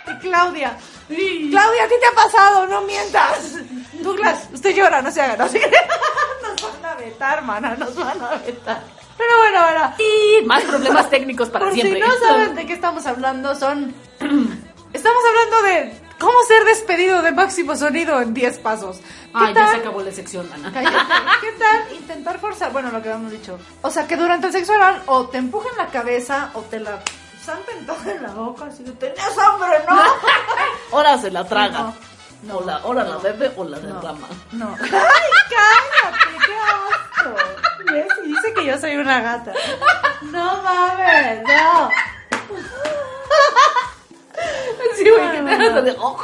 [0.07, 0.77] y Claudia.
[1.09, 1.47] Sí.
[1.51, 2.67] Claudia, ¿a ti te ha pasado?
[2.67, 3.55] No mientas.
[3.93, 5.35] Douglas, usted llora, no se haga.
[5.37, 5.59] No se
[6.41, 8.83] Nos van a vetar, mana, nos van a vetar.
[9.17, 9.95] Pero bueno, ahora.
[9.97, 12.01] Y más problemas técnicos para Por siempre.
[12.01, 13.93] si no saben de qué estamos hablando, son.
[14.91, 18.97] Estamos hablando de cómo ser despedido de máximo sonido en 10 pasos.
[18.97, 20.71] ¿Qué Ay, ya se acabó la sección, mana.
[20.73, 20.95] Cállate.
[21.41, 22.71] ¿Qué tal intentar forzar?
[22.71, 23.59] Bueno, lo que habíamos dicho.
[23.83, 27.03] O sea, que durante el sexo oral o te empujen la cabeza o te la
[27.49, 28.65] zampen toda en la boca.
[28.65, 30.01] Así de, tenías hambre, ¿no?
[30.97, 31.93] Ahora se la traga.
[32.43, 34.27] No, o la, ahora la bebe o la derrama.
[34.53, 34.73] No.
[34.81, 36.17] ¡Ay, cállate!
[36.45, 37.35] ¡Qué asco!
[37.91, 38.07] ¿Ves?
[38.23, 39.53] Y dice que yo soy una gata.
[40.21, 41.89] No mames, no.
[44.95, 45.95] Sí, güey, que te hagas de.
[45.99, 46.17] oh.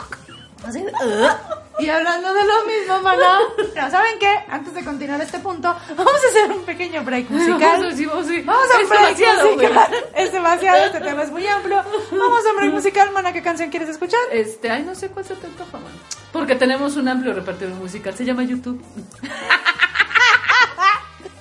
[1.77, 3.39] Y hablando de lo mismo, maná.
[3.73, 4.33] Pero ¿saben qué?
[4.49, 7.59] Antes de continuar este punto, vamos a hacer un pequeño break musical.
[7.81, 8.41] Vamos a- sí, vamos a- sí.
[8.43, 9.55] Vamos a un Es break demasiado, güey.
[9.67, 9.95] musical.
[10.15, 11.83] Es demasiado, este tema es muy amplio.
[12.11, 13.33] Vamos a un break musical, mana.
[13.33, 14.19] ¿Qué canción quieres escuchar?
[14.31, 15.91] Este, ay, no sé cuál se te antoja, man.
[16.31, 18.15] Porque tenemos un amplio repertorio musical.
[18.15, 18.81] Se llama YouTube.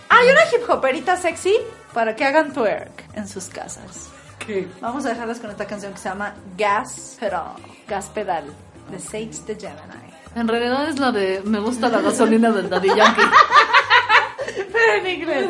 [0.08, 1.56] Hay una hip hoperita sexy
[1.92, 4.08] para que hagan twerk en sus casas.
[4.38, 4.68] ¿Qué?
[4.80, 7.54] Vamos a dejarlas con esta canción que se llama Gas Pedal.
[7.88, 8.44] Gas Pedal.
[8.90, 10.03] De Sage the Gemini.
[10.34, 13.22] En realidad es la de Me gusta la gasolina del Daddy Yankee.
[14.72, 15.46] Pero en inglés.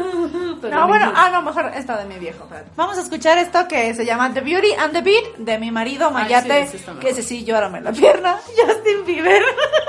[0.60, 1.22] Pero no, en bueno, inglés.
[1.24, 2.44] ah, no, mejor esta de mi viejo.
[2.44, 2.70] espérate.
[2.76, 6.10] Vamos a escuchar esto que se llama The Beauty and the Beat de mi marido
[6.10, 9.42] Mayate, sí, que ese sí, llórame la pierna, Justin Bieber.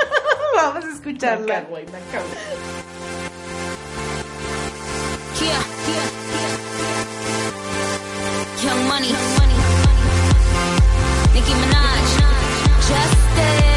[0.56, 1.46] Vamos a Me escucharla.
[1.46, 2.26] cago, güey, me cago.
[5.40, 5.50] Yeah,
[5.88, 6.08] yeah,
[8.64, 8.72] yeah.
[8.72, 9.14] Young money.
[11.34, 12.08] Nicki Minaj.
[12.88, 13.75] Justin.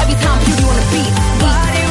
[0.00, 1.12] Every time beauty on the beat.
[1.40, 1.87] Body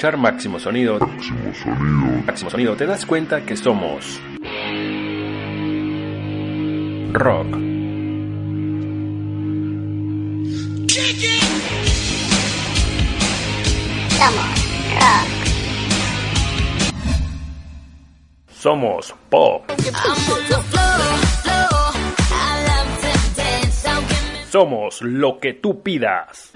[0.00, 0.98] escuchar Máximo Sonido,
[2.26, 4.18] Máximo Sonido, te das cuenta que somos
[7.12, 7.58] rock.
[18.48, 19.70] Somos pop.
[19.70, 21.92] I'm on the floor, floor.
[22.30, 26.52] I love to dance, so give me Somos lo que tú pidas.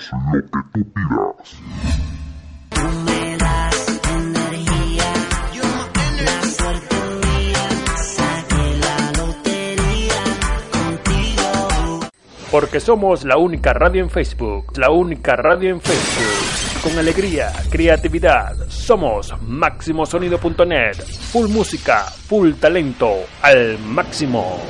[12.54, 14.78] Porque somos la única radio en Facebook.
[14.78, 16.84] La única radio en Facebook.
[16.84, 18.54] Con alegría, creatividad.
[18.68, 21.02] Somos máximosonido.net.
[21.32, 23.24] Full música, full talento.
[23.42, 24.60] Al máximo.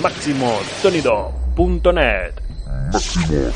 [0.00, 2.32] Máximosonido.net.
[2.94, 3.50] Hazme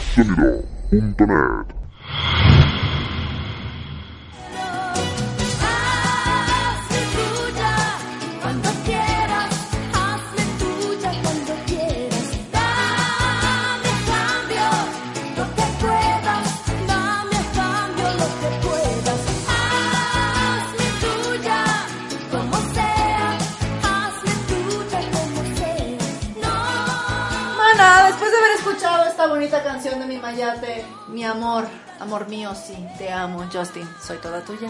[29.39, 31.65] bonita canción de mi Mayate, mi amor,
[32.01, 34.69] amor mío, sí, te amo, Justin, soy toda tuya.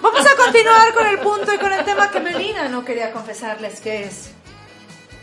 [0.00, 3.82] Vamos a continuar con el punto y con el tema que Melina no quería confesarles
[3.82, 4.30] que es.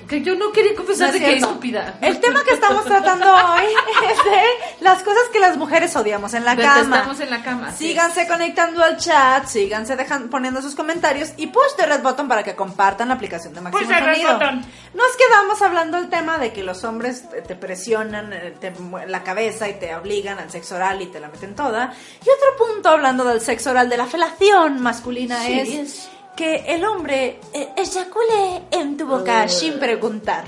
[0.09, 1.45] Que yo no quería confesar es de que cierto.
[1.47, 1.99] estúpida.
[2.01, 3.65] El tema que estamos tratando hoy
[4.11, 4.41] es de
[4.79, 6.95] las cosas que las mujeres odiamos en la cama.
[6.97, 7.71] Estamos en la cama.
[7.71, 7.89] sí.
[7.89, 12.41] Síganse conectando al chat, síganse dejan, poniendo sus comentarios y push the red button para
[12.43, 14.33] que compartan la aplicación de Máximo Push the red Sonido.
[14.33, 14.65] button.
[14.95, 18.73] Nos quedamos hablando del tema de que los hombres te, presionan eh, te
[19.07, 21.93] la cabeza y te obligan al sexo oral y te la meten toda.
[22.25, 26.55] Y otro punto hablando del sexo oral, de la felación masculina Sí, es, es- que
[26.73, 30.45] el hombre eh, eyacule en tu boca sin preguntar.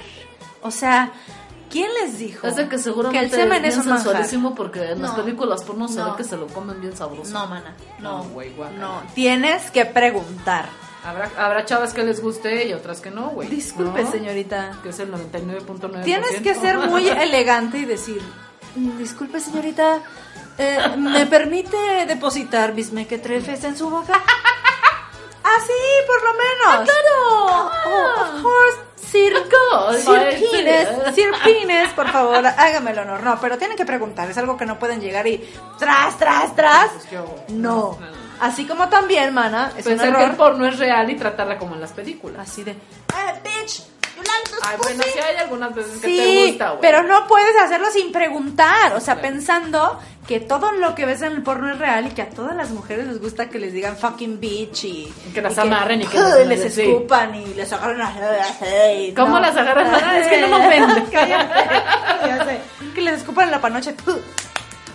[0.61, 1.11] O sea,
[1.69, 4.03] ¿quién les dijo Es de que seguramente que el semen es es bien un manjar?
[4.05, 5.23] sensualísimo porque en las No.
[5.23, 6.11] películas porno se No.
[6.11, 7.33] ve que se lo comen bien sabroso.
[7.33, 8.71] No, mana, no, guácala.
[8.79, 10.69] no, tienes que preguntar.
[11.03, 13.49] Habrá, habrá chavas que les guste y otras que no, güey.
[13.49, 14.11] Disculpe, ¿no?
[14.11, 14.77] señorita.
[14.83, 16.03] Que es el 99.9%.
[16.05, 18.21] Tienes que ser muy elegante y decir,
[18.77, 19.99] "Mm, disculpe, señorita,
[20.57, 21.75] eh, ¿me permite
[22.07, 24.21] depositar mis mequetrefes en su boca?
[25.43, 25.73] Así,
[26.07, 26.89] por lo menos.
[26.89, 27.71] claro.
[28.21, 28.77] of course,
[29.11, 31.15] Sir, course, Sir Pines.
[31.15, 33.23] Sir Pines, por favor, hágame el honor.
[33.23, 35.43] No, pero tienen que preguntar, es algo que no pueden llegar y
[35.77, 36.91] tras, tras, tras.
[37.49, 37.97] No.
[38.39, 40.37] Así como también, mana, es un Pensar que el error.
[40.37, 42.49] porno es real y tratarla como en las películas.
[42.49, 43.83] Así de, eh, bitch,
[44.63, 46.81] Ay, bueno, pussy?" sí hay algunas veces que Sí, te gusta, güey.
[46.81, 49.29] pero no puedes hacerlo sin preguntar, o sea, Claro.
[49.29, 52.55] pensando que todo lo que ves en el porno es real y que a todas
[52.55, 56.01] las mujeres les gusta que les digan fucking bitch y, Y que las y amarren
[56.01, 58.15] y que les- escupan y les agarran las
[58.97, 59.87] y ¿Cómo las agarran?
[59.93, 61.03] Ah, es que no me ofende.
[62.95, 63.95] Que les escupan en la panoche.
[64.07, 64.19] ¡Ugh!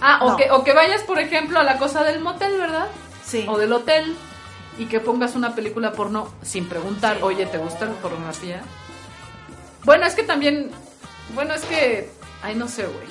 [0.01, 0.37] Ah, o, No.
[0.37, 2.89] que, o que vayas, por ejemplo, a la cosa del motel, ¿verdad?
[3.25, 3.47] Sí.
[3.49, 4.15] O del hotel
[4.79, 8.61] y que pongas una película porno sin preguntar, oye, ¿te gusta la pornografía?
[9.87, 10.71] Bueno, es que también,
[11.35, 12.11] bueno, es que,
[12.43, 13.07] ay, no sé, güey.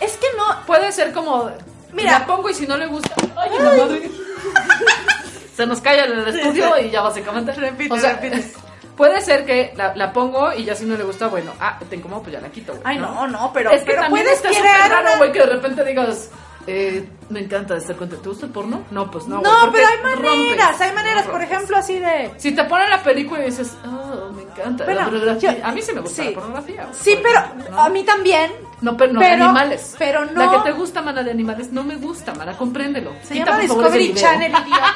[0.00, 1.50] Es que no, Puede ser como,
[1.92, 2.20] Mira.
[2.20, 4.10] la pongo y si no le gusta, ay, la madre.
[5.56, 7.50] Se nos en el estudio y ya básicamente.
[7.52, 8.52] Repite, o sea, repite.
[8.96, 11.96] Puede ser que la, la pongo y ya si no le gusta, bueno, ah, te
[11.96, 12.82] incomodo, pues ya la quito, güey.
[12.84, 15.40] Ay, no, no, pero, es que pero también puedes está súper raro, una- güey, que
[15.40, 16.30] de repente digas,
[16.68, 18.22] Eh, me encanta estar contento.
[18.24, 18.82] ¿Te gusta el porno?
[18.90, 19.40] No, pues no.
[19.40, 22.32] No, pero hay maneras, rompes, hay maneras, no por ejemplo, así de...
[22.38, 25.58] Si te ponen la película y dices, oh, me encanta Bueno, la pornografía.
[25.58, 26.28] yo- a mí sí me gusta sí.
[26.30, 26.86] la pornografía.
[26.92, 27.80] Sí, por pero ejemplo, ¿no?
[27.82, 28.52] a mí también.
[28.80, 29.94] No, pero no pero- de animales.
[29.98, 33.12] pero no- La que te gusta, mana, de animales, no me gusta, mana, compréndelo.
[33.22, 34.14] Se Quita, llama favor, Discovery.
[34.14, 34.94] Channel, idiota.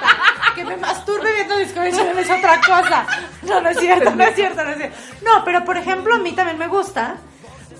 [0.55, 3.07] Que me masturbe viendo Discovery Channel es otra cosa.
[3.43, 4.97] No, no es cierto, no es cierto, no es cierto.
[5.25, 7.17] No, pero por ejemplo, a mí también me gusta.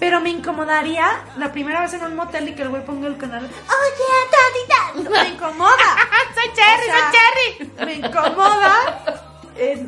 [0.01, 3.19] Pero me incomodaría la primera vez en un motel y que el güey ponga el
[3.19, 3.45] canal.
[3.45, 5.11] Oye, tadita.
[5.11, 5.97] Me incomoda.
[6.35, 7.85] soy Cherry, soy Cherry.
[7.85, 9.27] Me incomoda.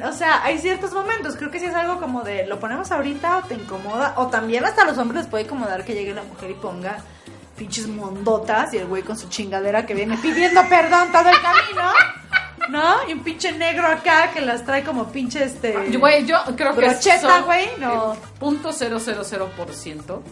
[0.06, 1.36] O sea, hay ciertos momentos.
[1.36, 4.12] Creo que sí es algo como de lo ponemos ahorita o te incomoda.
[4.18, 6.98] O también hasta a los hombres les puede incomodar que llegue la mujer y ponga
[7.56, 11.90] pinches mondotas y el güey con su chingadera que viene pidiendo perdón todo el camino.
[12.68, 13.08] ¿No?
[13.08, 15.72] Y un pinche negro acá que las trae como pinche este.
[15.96, 18.16] Güey, yo creo que Brocheta, güey, no.
[18.38, 20.22] punto cero cero cero por ciento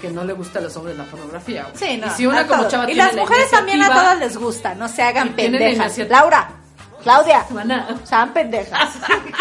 [0.00, 1.66] que no le gusta a los hombres la pornografía.
[1.74, 2.08] Sí, no.
[2.08, 2.72] Y si una a como todos.
[2.72, 5.36] chava Y tiene las la mujeres también a todas les gusta, no se hagan la
[5.36, 5.98] pendejas.
[6.10, 6.50] Laura,
[7.02, 8.90] Claudia, Mana, sean pendejas.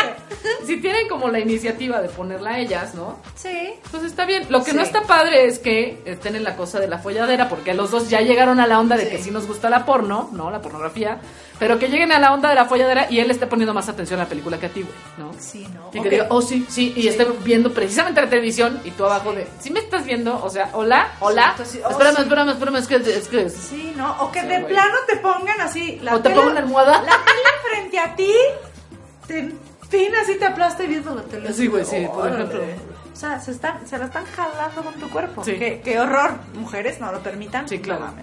[0.65, 3.19] si tienen como la iniciativa de ponerla a ellas, ¿no?
[3.36, 3.74] sí.
[3.91, 4.46] Pues está bien.
[4.50, 4.78] Lo que Sí.
[4.78, 8.10] no está padre es que estén en la cosa de la folladera, porque los dos
[8.10, 9.10] ya llegaron a la onda de Sí.
[9.12, 10.50] que sí nos gusta la porno, ¿no?
[10.52, 11.19] La pornografía.
[11.60, 14.20] Pero que lleguen a la onda de la folladera y él esté poniendo más atención
[14.20, 15.32] a la película que a ti, güey, ¿no?
[15.39, 15.89] Sí, no.
[15.94, 19.34] Y que diga, oh, sí, sí, y esté viendo precisamente la televisión y tú abajo
[19.34, 20.44] de, ¿sí me estás viendo?
[20.44, 21.52] O sea, hola, hola.
[21.52, 23.50] entonces, oh, espérame, espérame, espérame, es que es que.
[23.50, 24.24] Sí, ¿no?
[24.24, 24.74] O que de güey.
[24.74, 26.00] plano te pongan así.
[26.02, 27.02] La O te una almohada.
[27.04, 28.34] La tele frente a ti,
[29.28, 31.54] te empina así, te aplasta y viendo la tele.
[31.54, 32.62] Sí, güey, sí, por ejemplo.
[33.13, 35.44] O sea, se, están, se la están jalando con tu cuerpo.
[35.44, 35.54] Sí.
[35.54, 36.39] Qué, qué horror.
[36.56, 37.70] Mujeres, no lo permitan.
[37.70, 38.08] Sí, claro.
[38.08, 38.13] No.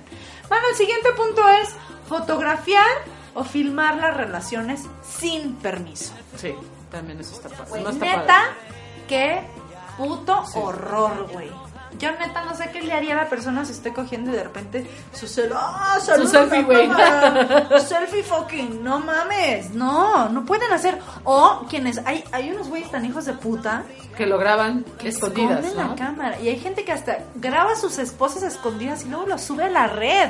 [0.49, 1.69] Bueno, el siguiente punto es
[2.09, 2.85] fotografiar
[3.41, 6.13] o filmar las relaciones sin permiso.
[6.37, 6.55] Sí,
[6.91, 7.71] también eso está padre.
[7.71, 9.07] Güey, no está neta, padre.
[9.09, 9.41] qué
[9.97, 11.51] puto horror, güey.
[11.99, 14.45] Yo neta no sé qué le haría a la persona si estoy cogiendo y de
[14.45, 16.91] repente su cel ¡Ah, saludos selfie, güey.
[17.81, 20.99] selfie fucking, no mames, no, no pueden hacer.
[21.25, 23.85] O quienes, hay, hay unos güeyes tan hijos de puta
[24.19, 25.95] Que lo graban que escondidas, esconden ¿no?
[25.95, 26.41] la cámara.
[26.41, 29.71] Y hay gente que hasta graba a sus esposas escondidas y luego lo sube a
[29.71, 30.29] la red.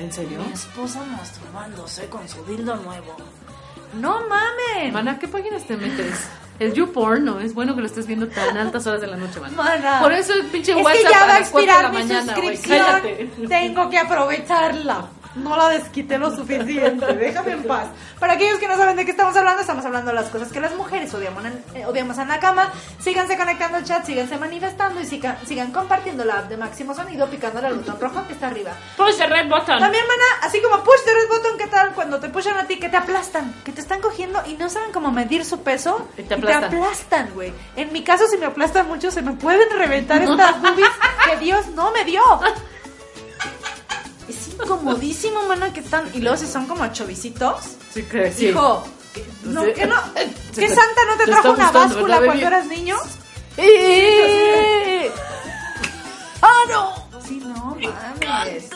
[0.00, 0.38] ¿En serio?
[0.46, 3.16] Mi esposa masturbándose con su dildo nuevo.
[4.00, 4.92] No mames.
[4.92, 6.26] Mana, ¿qué páginas te metes?
[6.58, 9.40] El YouPorn no es bueno que lo estés viendo tan altas horas de la noche,
[9.40, 9.54] man.
[9.54, 10.00] Mana.
[10.00, 12.34] Por eso el pinche Es WhatsApp que ya a va a expirar la mi mañana,
[12.34, 13.48] suscripción.
[13.48, 15.08] Tengo que aprovecharla.
[15.36, 17.06] No la desquité lo suficiente.
[17.14, 17.86] Déjame en paz.
[18.18, 20.60] Para aquellos que no saben de qué estamos hablando, estamos hablando de las cosas que
[20.60, 22.72] las mujeres odiamos en, eh, odiamos en la cama.
[22.98, 27.28] Síganse conectando al chat, síganse manifestando y sigan, sigan compartiendo la app de Máximo Sonido
[27.28, 28.72] picándole al botón rojo que está arriba.
[28.96, 29.78] Push the red button.
[29.78, 31.92] También, mana, así como push the red button, ¿qué tal?
[31.94, 34.90] Cuando te pushan a ti, que te aplastan, que te están cogiendo y no saben
[34.92, 36.64] cómo medir su peso Y te aplastan.
[36.64, 37.52] aplastan, güey.
[37.76, 40.88] En mi caso, si me aplastan mucho, se me pueden reventar estas boobies
[41.28, 42.20] que Dios no me dio.
[44.64, 46.08] Incomodísimo, mana, que están.
[46.14, 47.56] Y luego si son como chovicitos.
[47.92, 48.46] Sí, que sí.
[48.48, 48.84] Hijo,
[49.14, 49.96] que- no, que no.
[50.54, 52.96] ¿Qué santa no te trajo una gustando, báscula ¿verdad, cuando eras niño?
[53.56, 55.10] ¡Eh!
[56.42, 57.20] ¡Ah, no!
[57.26, 58.70] Sí, no mames.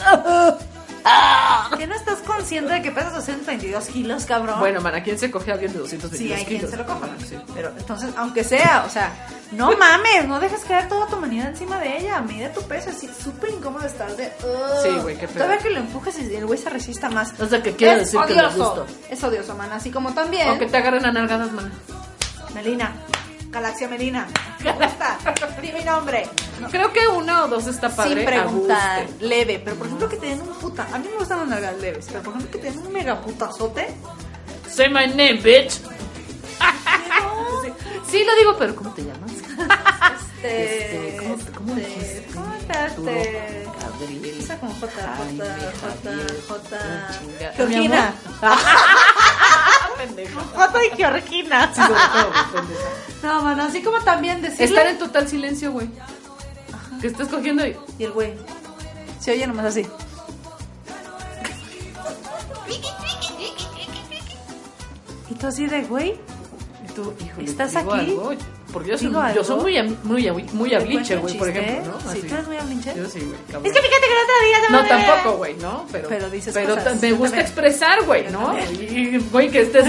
[1.78, 4.58] ¿Que no estás consciente de que pesas 222 kilos, cabrón?
[4.60, 6.70] Bueno, man, ¿a quién se coge a alguien de 222 Sí, hay quien kilos?
[6.70, 7.08] se lo coja.
[7.28, 7.36] Sí.
[7.54, 9.12] Pero entonces, aunque sea, o sea,
[9.52, 12.20] no mames, no dejes caer toda tu humanidad encima de ella.
[12.20, 14.26] Mide tu peso, así súper incómodo estar de.
[14.42, 14.82] "Ugh".
[14.82, 15.44] Sí, güey, qué pedo.
[15.44, 17.32] Todavía que lo empujes y el güey se resista más.
[17.40, 18.86] O sea, que quiere decir que le odioso.
[19.10, 19.72] Es odioso, man.
[19.72, 20.48] Así como también.
[20.50, 21.70] O que te agarren a nalgadas, man.
[22.54, 22.92] Melina.
[23.50, 24.26] Galaxia Melina.
[24.64, 25.18] Me gusta.
[25.62, 26.28] Di mi nombre.
[26.60, 28.14] No, Creo que una o dos está padre.
[28.16, 29.60] Sin preguntar, leve.
[29.64, 30.88] Pero por ejemplo, que te den un puta.
[30.92, 32.06] A mí me gustan las nalgas leves.
[32.08, 33.94] Pero por ejemplo, que te den un mega putazote.
[34.68, 35.78] Say my name, bitch.
[38.14, 39.32] sí, lo digo, pero ¿cómo te llamas?
[40.36, 41.08] Este.
[41.08, 42.28] Este, ¿cómo- cómo este, dijiste?
[42.34, 42.92] ¿Cómo estás?
[42.92, 43.66] Este.
[43.80, 45.44] Gabriel, Empieza con J, J,
[45.80, 47.52] J, J.
[47.56, 48.14] Georgina.
[49.98, 50.40] Pendejo.
[50.40, 51.74] J y Georgina.
[51.74, 52.30] Sí, sobre todo.
[53.22, 54.64] No, mano, así como también decirle.
[54.66, 55.88] Estar en total silencio, güey.
[57.00, 57.76] Que estás cogiendo y...
[57.98, 58.34] Y el güey.
[59.20, 59.86] Se oye nomás así.
[65.30, 66.20] Y tú así de, güey.
[66.94, 68.10] Y tú, híjole, ¿Estás digo aquí?
[68.10, 68.32] algo,
[68.72, 71.48] Porque yo soy, ¿Digo yo soy muy, muy, muy, muy ¿Te abliche, cuento güey, por
[71.48, 72.12] ejemplo, ¿no?
[72.12, 72.22] Sí.
[72.22, 72.94] ¿tú eres muy abliche?
[72.96, 73.66] Yo sí, güey, cabrón.
[73.66, 75.86] Es que fíjate que el otro día te No, tampoco, güey, ¿no?
[75.92, 77.00] Pero, Pero dices pero cosas.
[77.02, 78.56] me gusta expresar, güey, ¿no?
[78.72, 79.84] Y, güey, que estés...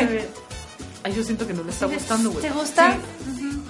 [1.04, 2.42] Ay, yo siento que no le está gustando, güey.
[2.42, 2.94] ¿Te gusta?
[3.38, 3.62] Sí.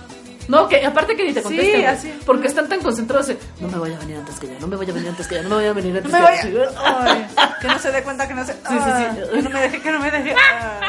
[0.48, 2.14] No, que aparte que ni te Sí, contesten, güey, así.
[2.24, 4.76] porque están tan concentrados en, no me vaya a venir antes que ya, no me
[4.76, 6.54] vaya a venir antes que ya, no me vaya a venir antes No me que
[6.54, 6.70] ya.
[6.86, 7.28] Ay,
[7.62, 8.54] que no se dé cuenta que no se.
[8.54, 8.70] sí, sí.
[8.78, 10.36] Ah, Que no me deje, que no me deje.
[10.38, 10.80] Ah,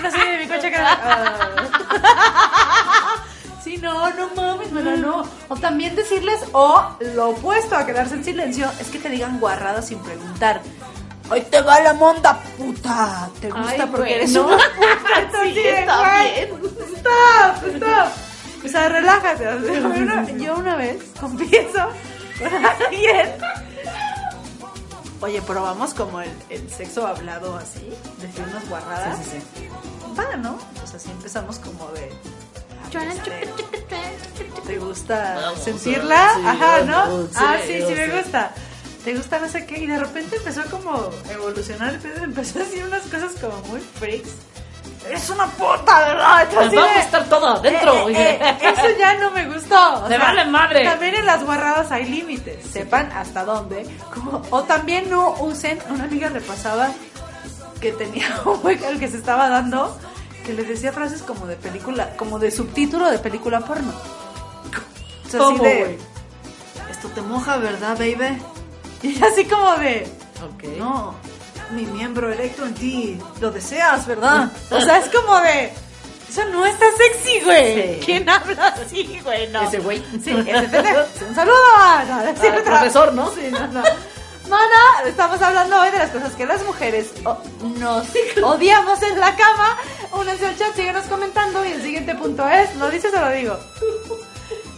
[0.00, 0.84] no se de mi coche que no.
[3.62, 5.22] Sí, no, no mames, pero no.
[5.48, 9.88] O también decirles, o lo opuesto a quedarse en silencio, es que te digan guarradas
[9.88, 10.62] sin preguntar.
[11.30, 13.28] Hoy te va la monda, puta.
[13.40, 14.48] ¿Te gusta Ay, porque eres bueno.
[14.56, 15.12] una puta?
[15.20, 16.42] Entonces, Sí, está güey,
[16.96, 18.08] Stop, stop.
[18.64, 19.44] O sea, relájate.
[19.74, 21.88] Yo una, yo una vez, confieso,
[22.38, 23.28] con alguien.
[25.22, 27.90] Oye, probamos como el, el sexo hablado así,
[28.20, 29.18] decir unas guarradas.
[29.18, 29.68] Sí, sí, sí.
[30.18, 30.58] Va, ¿no?
[30.82, 32.10] O sea, sí empezamos como de.
[34.66, 36.30] ¿Te gusta Vamos, sentirla?
[36.34, 37.22] sí,Á, ¿no?
[37.22, 38.52] sí, ah, sí, sí me gusta.
[39.04, 39.78] ¿Te gusta no sé qué?
[39.78, 43.80] Y de repente empezó como a evolucionar, entonces empezó a decir unas cosas como muy
[43.80, 44.30] freaks.
[45.08, 46.42] Es una puta, ¿verdad?
[46.42, 48.08] Entonces, Vamos de- a estar todo adentro.
[48.10, 50.04] eh, eh, eh, eso ya no me gustó.
[50.04, 50.84] o Me vale madre.
[50.84, 52.64] También en las guarradas hay límites.
[52.70, 53.86] Sepan hasta dónde.
[54.14, 55.78] Como- o también no usen.
[55.88, 56.90] Una amiga le pasaba
[57.80, 59.96] que tenía un al que se estaba dando
[60.44, 63.92] que le decía frases como de película, como de subtítulo de película porno.
[65.26, 65.98] O sea, así ¿Cómo, de?
[66.90, 68.40] Esto te moja, ¿verdad, baby?
[69.02, 70.06] Y así como de.
[70.44, 70.64] Ok.
[70.78, 71.14] No,
[71.72, 74.50] mi miembro erecto en ti, lo deseas, ¿verdad?
[74.70, 75.72] O sea, es como de...
[76.28, 77.94] Eso no está sexy, güey.
[77.94, 78.00] Sí.
[78.06, 79.48] ¿Quién habla así, güey?
[79.48, 79.62] No.
[79.62, 79.98] Ese güey.
[80.22, 81.00] Sí, ese pendejo.
[81.28, 82.04] Un saludo a...
[82.04, 82.62] no, no es cierto.
[82.64, 83.30] profesor, ¿no?
[83.32, 83.82] Sí, no, no.
[84.48, 84.56] No,
[85.06, 87.38] estamos hablando hoy de las cosas que las mujeres o-
[87.78, 88.06] nos
[88.42, 89.76] odiamos en la cama.
[90.12, 93.58] Únanse al chat, síguenos comentando y el siguiente punto es, ¿lo dices o lo digo?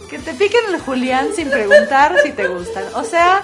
[0.09, 2.83] Que te piquen el Julián sin preguntar si te gustan.
[2.95, 3.43] O sea,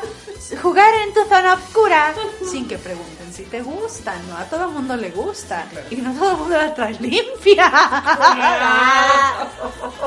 [0.61, 2.13] jugar en tu zona oscura
[2.51, 4.19] sin que pregunten si te gustan.
[4.29, 5.65] No a todo el mundo le gusta.
[5.89, 7.67] Y no todo el mundo la trae limpia.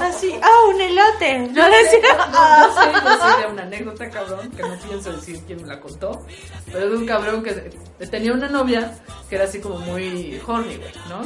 [0.01, 1.39] Así, ah, un elote.
[1.39, 2.01] No decía.
[2.31, 6.27] No sé decir una anécdota, cabrón, que no pienso decir quién me la contó,
[6.67, 7.71] pero de un cabrón que
[8.07, 11.23] tenía una novia que era así como muy horny, güey, ¿no?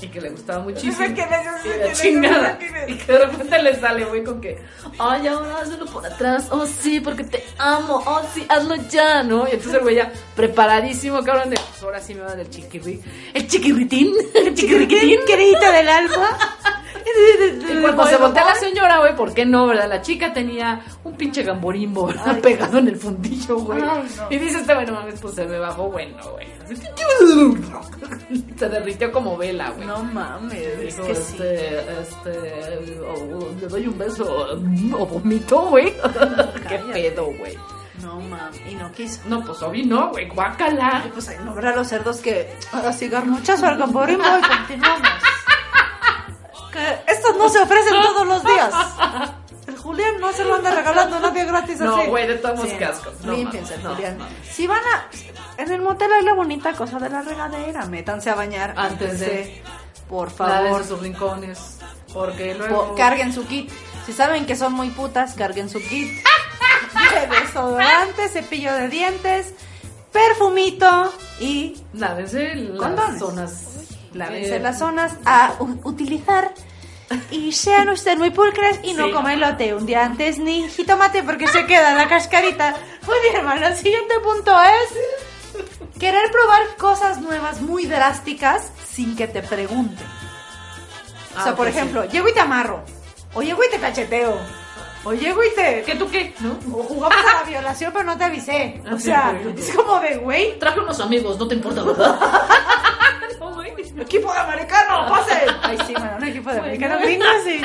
[0.00, 0.92] Y que le gustaba muchísimo.
[0.96, 1.22] sé sé
[1.64, 2.58] y la chingada.
[2.58, 2.66] sé.
[2.88, 4.58] Y que de repente le sale, güey, con que,
[4.98, 9.46] ay, ahora hazlo por atrás, oh sí, porque te amo, oh sí, hazlo ya, ¿no?
[9.46, 13.00] Y entonces el güey ya preparadísimo, cabrón, de, pues ahora sí me va del chiquirri,
[13.32, 15.20] el chiquirritín, el chiquirritín.
[15.26, 16.38] queridito del alma.
[17.70, 19.88] Y cuando se voltea la señora, güey, ¿por qué no, verdad?
[19.88, 22.40] La chica tenía un pinche gamborimbo, ¿verdad?
[22.40, 23.80] Pegado en el fundillo, güey.
[23.80, 24.02] No.
[24.30, 26.46] Y dice este, bueno, mames, pues se me bajó, bueno, güey.
[28.56, 29.86] Se derritió como vela, güey.
[29.86, 31.32] No mames, es que sí.
[31.34, 34.58] este, este, o le doy un beso
[34.98, 35.92] o vomito, güey.
[36.68, 37.56] Qué pedo, güey.
[38.04, 39.20] No mames, y no quiso.
[39.26, 41.00] No, pues obvio no, güey, guácala.
[41.04, 45.08] Ay, pues ahí no habrá los cerdos que ahora sí garnuchazo al gamborimbo y continuamos.
[46.72, 48.74] Que estos no se ofrecen todos los días.
[49.66, 52.08] El Julián no se lo anda regalando a nadie gratis No, así.
[52.08, 53.10] güey, de todos modos, Sí, asco.
[53.22, 54.18] No, límpiense, no, Julián.
[54.18, 54.26] no.
[54.50, 55.06] Si van a...
[55.62, 57.86] En el motel hay la bonita cosa de la regadera.
[57.86, 59.62] Métanse a bañar Antes antes de- de...
[60.08, 60.84] Por Favor.
[60.84, 61.78] sus rincones.
[62.12, 62.94] Porque po- luego.
[62.96, 63.70] carguen su kit.
[64.04, 66.10] Si saben que son muy putas, carguen su kit.
[67.54, 69.52] desodorante, cepillo de dientes,
[70.12, 73.18] perfumito y Lávense las Condones.
[73.18, 73.64] zonas.
[74.12, 76.52] lávense eh, las zonas a utilizar
[77.30, 79.12] y sean ustedes muy pulcres y no Sí.
[79.12, 82.74] coman elote un día antes ni jitomate porque se queda la cascarita.
[83.06, 83.66] Muy bien, hermano.
[83.66, 90.06] El siguiente punto es querer probar cosas nuevas muy drásticas sin que te pregunten.
[91.38, 91.78] O sea, Ah, por ok, sí.
[91.78, 92.82] ejemplo, llego y te amarro.
[93.34, 94.38] O llego y te cacheteo.
[95.04, 95.82] O llego y te...
[95.82, 96.34] ¿Qué tú qué?
[96.40, 96.52] ¿No?
[96.72, 98.80] O jugamos a la violación pero no te avisé.
[98.86, 99.62] Ah, O sea, ejemplo.
[99.62, 102.18] es como de, güey, Traje unos amigos, no te importa, ¿verdad?
[103.54, 103.72] güey.
[104.00, 105.46] Equipo de americano, pase.
[105.62, 106.62] Ay, sí, bueno, un equipo de Bueno.
[106.74, 107.62] americano gringo, sí.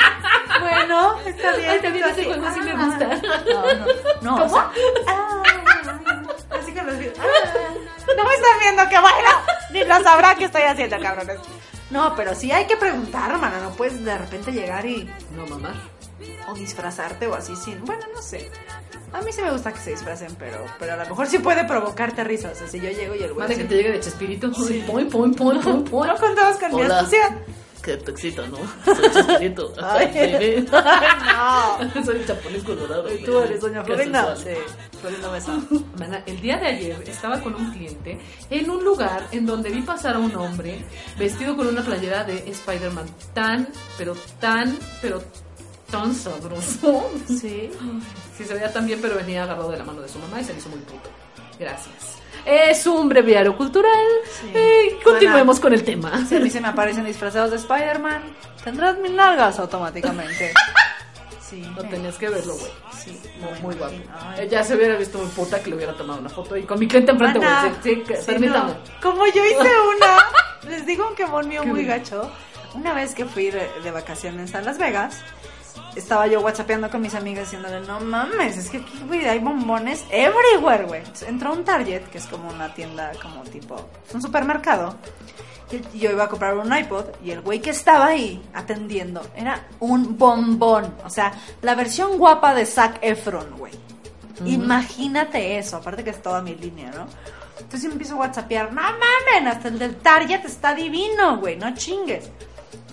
[0.60, 1.70] Bueno, está bien.
[1.70, 3.06] Ay, también ese juego sí me Ah, gusta.
[3.50, 3.86] No, no,
[4.22, 4.38] no.
[4.48, 4.58] ¿Cómo?
[6.60, 6.94] así con los.
[7.18, 9.30] Ah, no me están viendo que bailo.
[9.72, 11.38] Ni lo sabrá que estoy haciendo, cabrones.
[11.90, 13.58] No, pero sí hay que preguntar, hermana.
[13.60, 15.10] No puedes de repente llegar y.
[15.32, 15.72] No, mamá.
[16.48, 17.84] O disfrazarte o así sin.
[17.84, 18.50] Bueno, no sé.
[19.12, 21.64] A mí sí me gusta que se disfracen, pero, pero a lo mejor sí puede
[21.64, 22.50] provocarte risa.
[22.52, 23.46] O sea, si yo llego y el güey.
[23.46, 24.52] Así- que te llegue de Chespirito.
[24.54, 24.84] Sí.
[24.86, 26.06] Pon, pon, pon, pon, pon.
[26.06, 27.38] No contamos con mi astucia.
[27.82, 28.58] Que te excita, ¿no?
[28.84, 29.72] Soy Chespirito.
[29.82, 30.06] Ay.
[30.14, 30.66] Bebé.
[30.70, 32.04] no.
[32.04, 33.12] Soy chapulín colorado.
[33.12, 34.36] Y tú eres doña Florinda.
[34.36, 34.50] Sí,
[35.00, 35.58] Florinda Mesa.
[36.26, 40.16] El día de ayer estaba con un cliente en un lugar en donde vi pasar
[40.16, 40.84] a un hombre
[41.18, 45.49] vestido con una playera de Spider-Man tan, pero tan, pero tan
[46.14, 47.10] sabroso.
[47.28, 47.70] Sí.
[48.36, 50.44] Sí, se veía tan bien, pero venía agarrado de la mano de su mamá y
[50.44, 51.10] se le hizo muy puto.
[51.58, 52.16] Gracias.
[52.46, 53.92] Es un breviario cultural.
[54.40, 54.50] Sí.
[54.54, 55.62] Eh, continuemos Bueno.
[55.62, 56.24] con el tema.
[56.26, 58.22] Si a mí se me aparecen disfrazados de Spider-Man,
[58.64, 60.52] tendrás mil nalgas automáticamente.
[61.50, 61.62] Sí.
[61.62, 62.70] No tenías que verlo, güey.
[62.96, 63.20] Sí,
[63.60, 63.92] Muy, guapo.
[64.20, 64.44] Ay.
[64.46, 66.86] Ella se hubiera visto muy puta que le hubiera tomado una foto y con mi
[66.86, 67.50] cliente enfrente, güey.
[67.50, 68.70] Sí, sí, que- sí, permítame.
[68.70, 68.76] no.
[69.02, 69.56] Como yo hice
[69.96, 72.30] una, les digo un quemón mío muy gacho.
[72.74, 75.18] Una vez que fui de, de vacaciones a Las Vegas,
[75.96, 80.04] estaba yo whatsappeando con mis amigas diciéndole, no mames, es que aquí, güey, hay bombones
[80.10, 81.00] everywhere, güey.
[81.00, 84.96] Entonces, Entró a un Target, que es como una tienda, como tipo, un supermercado.
[85.70, 89.68] Y yo iba a comprar un iPod y el güey que estaba ahí atendiendo era
[89.78, 90.94] un bombón.
[91.04, 91.32] O sea,
[91.62, 93.72] la versión guapa de Zac Efron, güey.
[94.44, 97.06] Imagínate eso, aparte que es toda mi línea, ¿no?
[97.58, 101.72] Entonces yo empiezo a whatsappear, no mamen, hasta el del Target está divino, güey, no
[101.74, 102.30] chingues.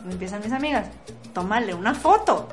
[0.05, 0.87] Me empiezan mis amigas,
[1.33, 2.47] tómale una foto.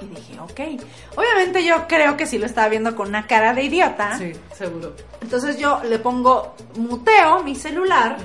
[0.00, 0.82] Y dije, ok.
[1.16, 4.16] Obviamente yo creo que sí lo estaba viendo con una cara de idiota.
[4.16, 4.94] Sí, seguro.
[5.20, 8.16] Entonces yo le pongo muteo mi celular,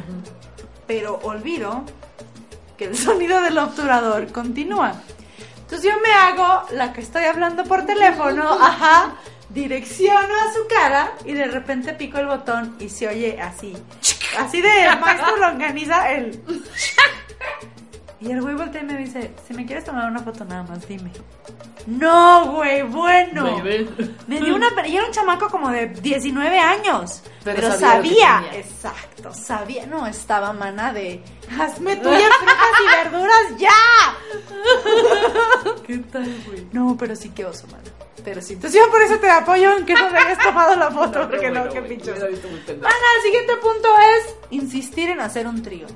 [0.86, 1.84] pero olvido
[2.78, 4.94] que el sonido del obturador continúa.
[5.62, 9.16] Entonces yo me hago la que estoy hablando por teléfono, ajá,
[9.50, 13.76] direcciono a su cara y de repente pico el botón y se oye así,
[14.38, 16.42] así de maestro longaniza el...
[18.24, 20.88] Y el güey voltea y me dice, si me quieres tomar una foto nada más,
[20.88, 21.12] dime.
[21.88, 23.58] No, güey, bueno.
[23.58, 24.16] Baby.
[24.28, 24.70] Me dio una...
[24.88, 27.22] Y era un chamaco como de 19 años.
[27.44, 29.86] Pero Pero, sabía exacto, sabía.
[29.88, 31.22] No, estaba mana de...
[31.60, 33.70] Hazme tuyas frutas y verduras ya.
[35.86, 36.66] ¿Qué tal, güey?
[36.72, 37.84] No, pero sí que oso, mana.
[38.24, 38.54] Pero sí.
[38.54, 41.52] Entonces yo por eso te apoyo en que no me hayas tomado la foto, porque
[41.52, 42.14] no, qué pinche.
[42.14, 45.88] Mana, el siguiente punto es insistir en hacer un trío.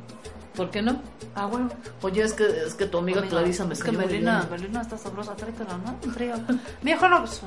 [0.57, 0.99] ¿Por qué no?
[1.35, 1.69] Ah, bueno.
[2.01, 4.47] Oye, es que, es que tu amiga Clarisa me Es que Melina.
[4.49, 5.95] Melina está sabrosa, tráetela, ¿no?
[6.03, 6.33] Un trío.
[6.81, 7.41] Viejo, no, pues.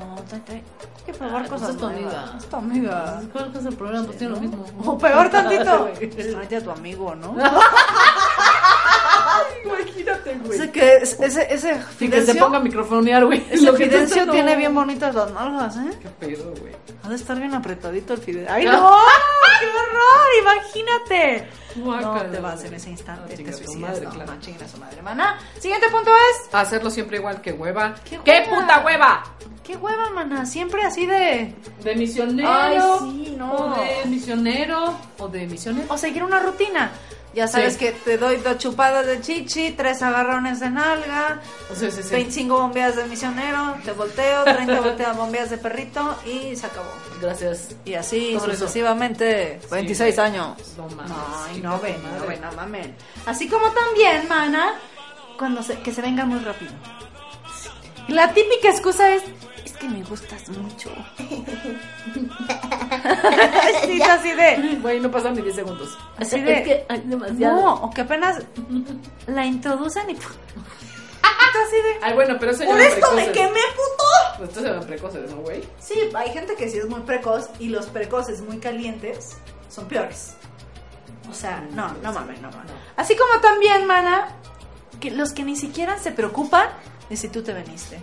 [0.49, 0.63] Hay
[1.05, 2.33] que probar pues cosas es tu amiga.
[2.37, 3.21] Es tu amiga.
[3.33, 4.05] ¿Cuál es el problema?
[4.05, 4.65] Pues tiene lo mismo.
[4.85, 5.89] O peor tantito.
[5.99, 7.35] Pues tráete a tu amigo, ¿no?
[9.65, 10.57] Imagínate, güey.
[10.59, 13.43] Ese que, ese, ese, ese Y que se ponga a microfonear, güey.
[13.51, 14.57] ese te Fidencio tiene no.
[14.57, 15.97] bien bonitas las nalgas, ¿eh?
[16.01, 16.73] Qué pedo, güey.
[17.03, 18.53] Ha de estar bien apretadito el Fidencio.
[18.53, 18.71] ¡Ay, no!
[19.59, 20.27] ¡Qué horror!
[20.41, 21.47] Imagínate.
[21.75, 23.79] No Guácala, te vas en ese instante, No, te chinga tu suicidas.
[23.91, 24.33] madre, no, claro.
[24.33, 25.39] no, chinga su madre, maná.
[25.59, 26.53] Siguiente punto es...
[26.53, 27.95] Hacerlo siempre igual que hueva.
[28.03, 28.59] ¿Qué ¿Qué, hueva?
[28.61, 29.23] puta hueva?
[29.63, 30.45] ¡Qué hueva, maná!
[30.45, 31.55] Siempre así de...
[31.83, 32.49] De misionero.
[32.51, 33.53] Ay, sí, no.
[33.53, 34.97] O de misionero.
[35.19, 35.85] O de misionero.
[35.93, 36.91] o seguir una rutina.
[37.33, 37.79] Ya sabes Sí.
[37.79, 41.39] que te doy dos chupadas de chichi, tres agarrones de nalga,
[41.73, 42.01] sí, sí.
[42.11, 46.91] 25 bombeas de misionero, te volteo, 30 volteas bombeas de perrito y se acabó.
[47.21, 47.69] Gracias.
[47.85, 48.61] Y así Sobre eso.
[48.67, 50.27] sucesivamente, 26 güey.
[50.27, 50.57] años.
[50.77, 51.11] No mames,
[51.49, 52.95] Ay, no ven, no ven, no mamen.
[53.25, 54.73] Así como también, mana,
[55.37, 56.73] cuando se, que se venga muy rápido.
[58.09, 59.23] La típica excusa es,
[59.63, 60.89] es que me gustas mucho.
[63.85, 65.97] sí, así de, Güey, no pasan ni 10 segundos.
[66.17, 67.61] así de, Es que hay demasiado.
[67.61, 68.39] no, o que apenas
[69.27, 70.15] la introducen y...
[70.15, 74.03] así de, Ay, bueno, pero eso ya por esto me quemé, puto.
[74.37, 75.63] Pues estos eran precoces, ¿no, güey?
[75.79, 79.37] Sí, hay gente que sí es muy precoz y los precoces muy calientes
[79.69, 80.35] son peores.
[81.29, 82.71] O sea, no, no mames, no mames.
[82.97, 84.29] Así como también, mana,
[84.99, 86.69] que los que ni siquiera se preocupan
[87.09, 87.99] de si tú te veniste.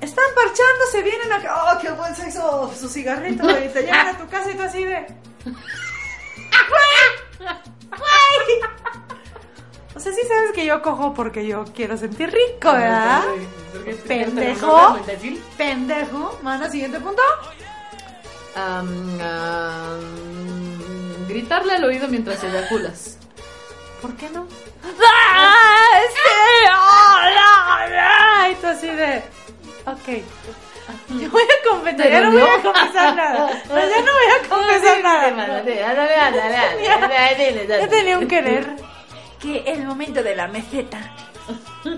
[0.00, 4.28] Están parchándose, vienen acá, oh, qué buen sexo, su cigarrito, y te llevan a tu
[4.28, 5.06] casa y tú así de...
[5.44, 5.56] ¡Güey!
[7.90, 8.60] ¡Güey!
[9.94, 13.24] O sea, sí sabes que yo cojo porque yo quiero sentir rico, ¿verdad?
[14.06, 14.96] Pendejo.
[15.56, 16.38] Pendejo.
[16.42, 17.22] Mana, siguiente punto.
[21.26, 23.18] Gritarle al oído mientras eyaculas.
[24.00, 24.46] ¿Por qué no?
[25.04, 26.00] ¡Ah!
[26.12, 26.18] ¡Sí!
[28.60, 29.22] Tú así de.
[29.92, 30.22] Ok.
[31.20, 31.96] Yo voy a confesar.
[31.96, 33.62] ¿Te Ya no voy a confesar nada.
[33.68, 35.62] No, ya no voy a confesar nada.
[37.80, 38.66] Yo tenía un querer
[39.40, 40.98] que el momento de la meseta.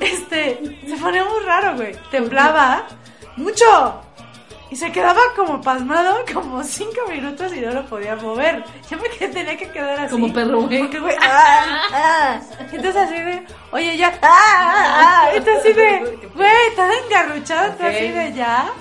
[0.00, 0.78] Este.
[0.86, 1.96] Se ponía muy raro, güey.
[2.10, 2.86] Temblaba.
[3.36, 4.02] ¡Mucho!
[4.70, 8.64] Y se quedaba como pasmado como cinco minutos y no lo podía mover.
[8.88, 10.12] Yo me quedé, tenía que quedar así.
[10.12, 10.78] Como perro, güey.
[10.78, 12.40] Porque, güey, ah, ah.
[12.60, 15.30] Entonces así de, oye, ya, ah, ah, ah.
[15.34, 17.94] Entonces así de, güey, estás engarruchado, estás Ok.
[17.96, 18.70] así de ya.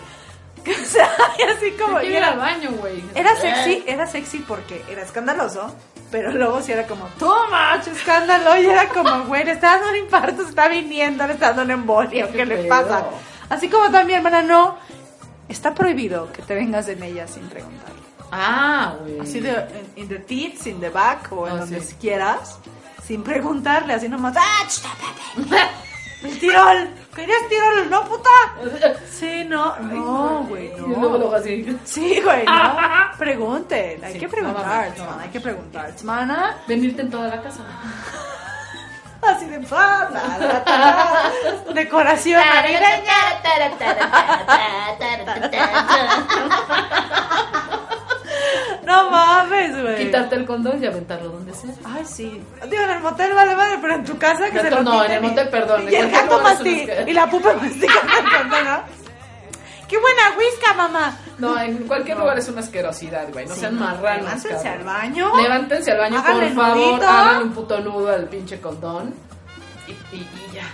[0.70, 1.10] O sea,
[1.40, 3.04] y así como, Hay y que ir al era, baño, güey.
[3.16, 5.74] era sexy, era sexy porque era escandaloso,
[6.12, 9.96] pero luego sí era como, much escándalo, y era como, güey, le está dando un
[9.96, 13.06] infarto, se está viniendo, le está dando un embolio, ¿qué, Qué le pasa?
[13.50, 14.78] Así como también, hermana, no,
[15.50, 17.90] está prohibido que te vengas en ella sin preguntar.
[18.32, 19.20] Ah, güey.
[19.20, 19.52] Así de,
[19.96, 21.96] in, in the tits, in the back, o en Ah, donde sí.
[22.00, 22.60] quieras,
[23.04, 25.70] sin preguntarle, así nomás, ¡ah, ch, ta, ta, ta!
[26.28, 26.90] ¡El tirol!
[27.16, 28.30] ¿Querías tirol, no, puta?
[29.10, 31.32] Sí, no, no, güey, Y luego no.
[31.34, 31.78] así.
[31.86, 32.78] Sí, güey, no.
[33.18, 35.94] Pregunten, hay Sí, que no preguntar, no hay que preguntar.
[36.04, 37.62] Mana, Venirte en toda la casa.
[39.22, 43.20] Así de pa, ta, ta, ta, decoración navideña.
[48.86, 49.98] No mames, güey.
[50.06, 51.70] quitarte el condón y aventarlo donde sea.
[51.86, 52.42] Ay, sí.
[52.70, 55.12] Digo, en el motel vale, vale, pero en tu casa que se lo no, en
[55.12, 56.94] el y- motel, perdón, Y el gato mastica.
[57.06, 58.99] Y la pupa mastica el condón, ¿no?
[59.90, 61.18] ¡Qué buena whisca, mamá!
[61.40, 63.46] No, en cualquier lugar es una asquerosidad, güey.
[63.48, 64.24] No Sí, sean no, marranos.
[64.26, 64.72] levántense cabrón.
[64.78, 65.42] al baño.
[65.42, 67.04] Levántense al baño, por favor.
[67.04, 69.14] Hagan un puto nudo al pinche condón.
[69.88, 70.68] Y, y, y ya.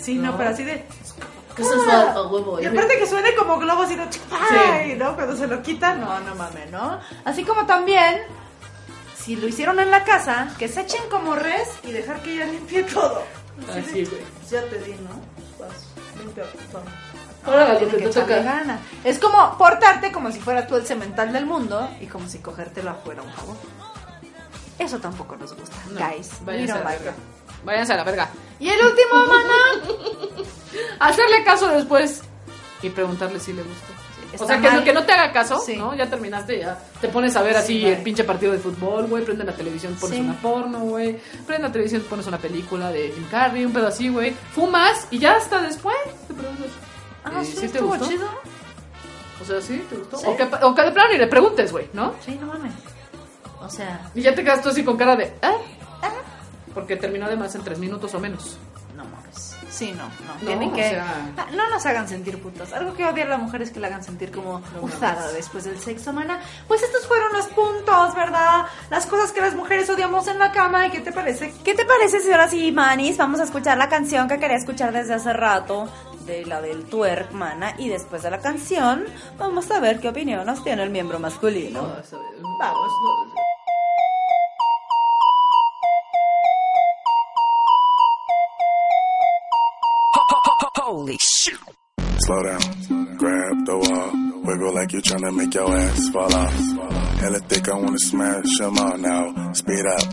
[0.00, 0.38] Sí, no, No.
[0.38, 0.86] pero así de...
[1.56, 2.60] ¿Qué es eso a huevo?
[2.60, 4.04] Y aparte que suene como globo así de...
[4.12, 4.94] Sí.
[4.96, 5.14] ¿no?
[5.14, 7.00] Cuando se lo quitan, no, no mames, ¿no?
[7.24, 8.22] Así como también,
[9.16, 12.46] si lo hicieron en la casa, que se echen como res y dejar que ella
[12.46, 13.22] limpie todo.
[13.70, 14.20] Así, güey.
[14.50, 15.20] Ya te di, ¿no?
[15.64, 15.86] Vas,
[16.18, 16.82] limpia todo.
[17.46, 18.38] Ahora lo que te toca.
[18.42, 18.80] ganas.
[19.04, 22.90] Es como portarte como si fuera tú el cemental del mundo y como si cogértelo
[22.90, 23.56] afuera un favor.
[24.78, 26.30] Eso tampoco nos gusta, No, guys.
[26.44, 27.12] Váyanse a la verga.
[27.64, 28.28] Váyanse a la verga.
[28.58, 30.44] Y el último, mana.
[31.00, 32.22] Hacerle caso después
[32.82, 33.94] y preguntarle si le está
[34.42, 35.76] o sea, que no, que no te haga caso, Sí.
[35.76, 35.94] ¿no?
[35.94, 39.44] Ya terminaste, ya te pones a ver así el pinche partido de fútbol, güey, prende
[39.44, 40.22] la televisión, pones Sí.
[40.24, 44.08] una porno, güey, prende la televisión, pones una película de Jim Carrey, un pedo así,
[44.08, 46.66] güey, fumas y ya hasta después te preguntas.
[47.24, 48.06] Ah, eh, sí, te estuvo gustó?
[48.08, 48.28] chido.
[49.40, 49.84] O sea, ¿sí?
[49.90, 50.18] ¿Te gustó?
[50.18, 50.26] Sí.
[50.28, 52.14] O, que, o que de plano y le preguntes, güey, ¿no?
[52.24, 52.72] Sí, no mames.
[53.60, 55.58] O sea, Y ya te quedas tú así con cara de, ¿eh?
[56.74, 58.56] Porque terminó de más en tres minutos o menos.
[58.96, 59.56] no mames.
[59.70, 60.34] Sí, no, no.
[60.34, 60.88] No, Tienen o que.
[60.90, 62.72] sea- Ah, No nos hagan sentir putas.
[62.72, 65.80] Algo que odia a la mujer es que la hagan sentir como usada después del
[65.80, 66.38] sexo, mana.
[66.68, 68.66] Pues estos fueron los puntos, ¿verdad?
[68.90, 70.86] Las cosas que las mujeres odiamos en la cama.
[70.86, 71.52] ¿Y qué te parece?
[71.64, 73.16] ¿Qué te parece si ahora sí, Manis?
[73.16, 75.88] Vamos a escuchar la canción que quería escuchar desde hace rato,
[76.26, 77.74] de la del twerk, mana.
[77.78, 79.04] Y después de la canción,
[79.38, 81.82] vamos a ver qué opinión nos tiene el miembro masculino.
[82.58, 82.90] Vamos.
[90.86, 91.58] Holy shit.
[92.18, 94.10] Slow down, grab the wall,
[94.44, 96.54] wiggle like you're trying to make your ass fall off.
[97.20, 99.52] Hella thick, I wanna smash 'em all now.
[99.54, 100.04] Speed up,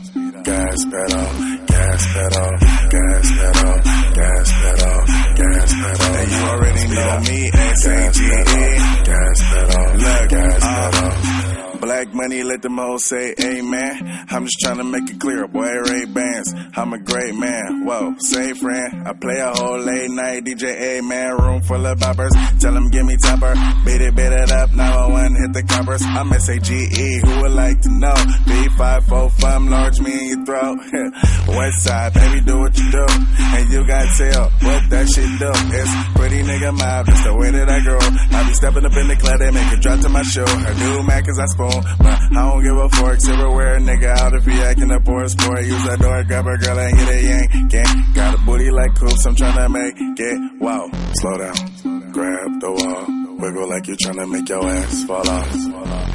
[0.43, 1.29] gas pedal,
[1.67, 2.51] gas pedal,
[2.89, 3.77] gas pedal,
[4.13, 6.15] gas pedal, gas pedal.
[6.15, 9.03] And you already know me, S-A-G-E.
[9.03, 11.60] Gas pedal, gas uh, pedal.
[11.81, 14.25] Black money, let them all say amen.
[14.29, 16.53] I'm just trying to make it clear, boy, Ray Bands.
[16.75, 17.85] I'm a great man.
[17.85, 19.07] Whoa, say friend.
[19.07, 21.37] I play a whole late night DJ, amen.
[21.37, 22.31] Room full of boppers.
[22.59, 23.55] Tell them give me topper.
[23.83, 24.71] Beat it, beat it up.
[24.73, 26.01] 911, hit the coppers.
[26.05, 27.21] I'm S-A-G-E.
[27.25, 28.13] Who would like to know?
[28.45, 30.77] B545, fun, large me in your throat.
[31.47, 33.05] West side, baby, do what you do.
[33.09, 35.49] And you got tell what that shit do.
[35.49, 37.99] It's pretty nigga mob, that's the way that I grow.
[37.99, 40.45] I be stepping up in the club, they make it drop to my show.
[40.45, 43.19] I do Mac as I spoon, but I don't give a fork.
[43.21, 45.63] Silverware, nigga, out if he acting up or a sport.
[45.63, 47.71] Use that door, grab a girl and get a yank.
[47.71, 48.13] Gang.
[48.13, 50.61] Got a booty like coops, I'm tryna make it.
[50.61, 53.21] Wow, slow down, grab the wall.
[53.41, 55.49] Wiggle like you're tryna make your ass fall off.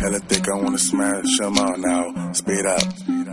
[0.01, 2.33] Hella thick, I wanna smash 'em all now.
[2.33, 2.83] Speed up,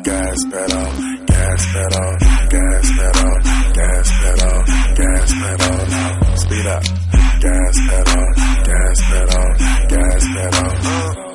[0.04, 0.88] gas pedal,
[1.28, 2.12] gas pedal,
[2.50, 3.36] gas pedal,
[3.74, 4.58] gas pedal,
[4.96, 6.36] gas pedal now.
[6.36, 6.84] Speed up,
[7.44, 8.26] gas pedal,
[8.64, 9.48] gas pedal,
[9.90, 11.28] gas pedal.
[11.30, 11.33] Uh.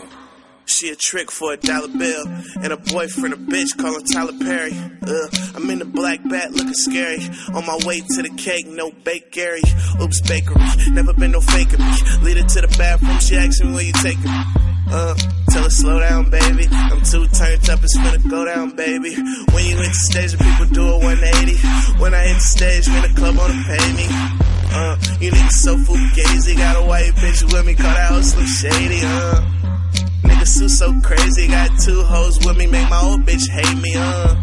[0.69, 2.25] She a trick for a dollar bill.
[2.63, 4.73] And a boyfriend, a bitch, call him Tyler Perry.
[5.01, 7.25] Uh, I'm in the black bat looking scary.
[7.55, 9.63] On my way to the cake, no bake Gary.
[10.01, 10.61] Oops, bakery.
[10.93, 11.93] Never been no faking me.
[12.21, 14.45] Lead her to the bathroom, she asks me where you taking me.
[14.93, 15.15] Uh,
[15.49, 16.69] tell her slow down, baby.
[16.71, 19.17] I'm too turned up, it's finna go down, baby.
[19.57, 21.57] When you hit the stage, the people do a 180.
[21.97, 24.07] When I hit the stage, man, the club wanna pay me.
[24.69, 26.57] Uh, you niggas so fugazi.
[26.57, 29.58] Got a white bitch with me, call that hoe Slim Shady, uh.
[30.23, 33.95] Nigga Sue so crazy, got two hoes with me, make my old bitch hate me,
[33.97, 34.37] uh.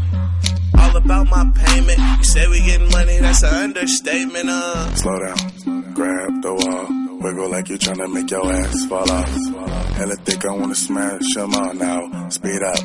[0.78, 2.00] All about my payment.
[2.00, 4.96] You say we getting money, that's an understatement, uh.
[4.96, 7.06] Slow down, grab the wall.
[7.22, 9.30] Wiggle like you're tryna make your ass fall off.
[9.96, 12.30] Hella thick, I wanna smash smash 'em all now.
[12.30, 12.80] Speed up,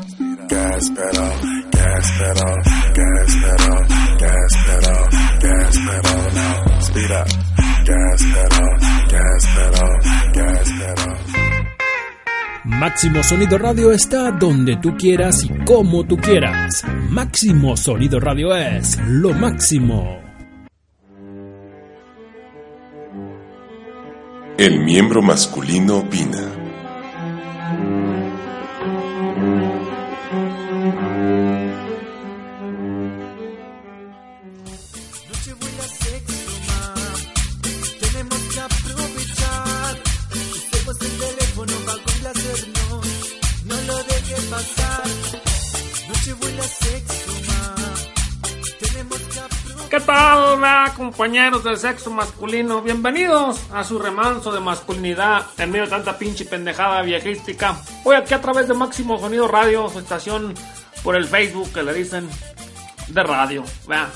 [0.48, 1.32] gas pedal,
[1.70, 2.56] gas pedal,
[2.94, 3.78] gas pedal,
[4.22, 5.02] gas pedal,
[5.40, 6.80] gas pedal now.
[6.80, 7.28] Speed up,
[7.84, 8.70] gas pedal,
[9.08, 9.90] gas pedal,
[10.32, 11.49] gas pedal.
[12.64, 16.84] Máximo Sonido Radio está donde tú quieras y como tú quieras.
[17.08, 20.20] Máximo Sonido Radio es lo máximo.
[24.58, 26.59] El miembro masculino opina.
[49.00, 50.06] Aprovechar.
[50.06, 52.82] tal, compañeros del sexo masculino?
[52.82, 57.80] Bienvenidos a su remanso de masculinidad en medio de tanta pinche pendejada viejística.
[58.04, 60.54] Hoy aquí a través de Máximo Sonido Radio, su estación
[61.02, 62.28] por el Facebook que le dicen
[63.08, 64.08] de radio, vea.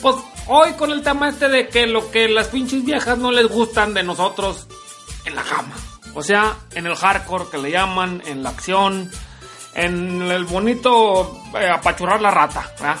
[0.00, 3.48] Pues hoy con el tema este de que lo que las pinches viejas no les
[3.48, 4.66] gustan de nosotros
[5.24, 5.74] en la cama.
[6.14, 9.10] O sea, en el hardcore que le llaman, en la acción,
[9.76, 12.96] en el bonito eh, apachurrar la rata, ¿verdad?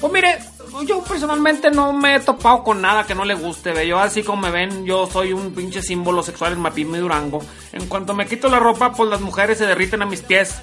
[0.00, 0.38] Pues mire,
[0.86, 3.86] yo personalmente no me he topado con nada que no le guste, ¿ve?
[3.86, 7.42] Yo así como me ven, yo soy un pinche símbolo sexual en Mapim y Durango.
[7.72, 10.62] En cuanto me quito la ropa, pues las mujeres se derriten a mis pies.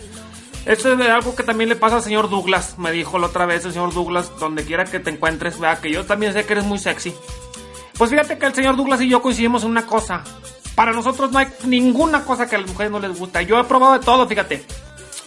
[0.65, 3.63] Eso es algo que también le pasa al señor Douglas, me dijo la otra vez
[3.65, 6.65] el señor Douglas, donde quiera que te encuentres, vea que yo también sé que eres
[6.65, 7.13] muy sexy.
[7.97, 10.24] Pues fíjate que el señor Douglas y yo coincidimos en una cosa.
[10.76, 13.41] Para nosotros no hay ninguna cosa que a las mujeres no les gusta.
[13.41, 14.65] Yo he probado de todo, fíjate.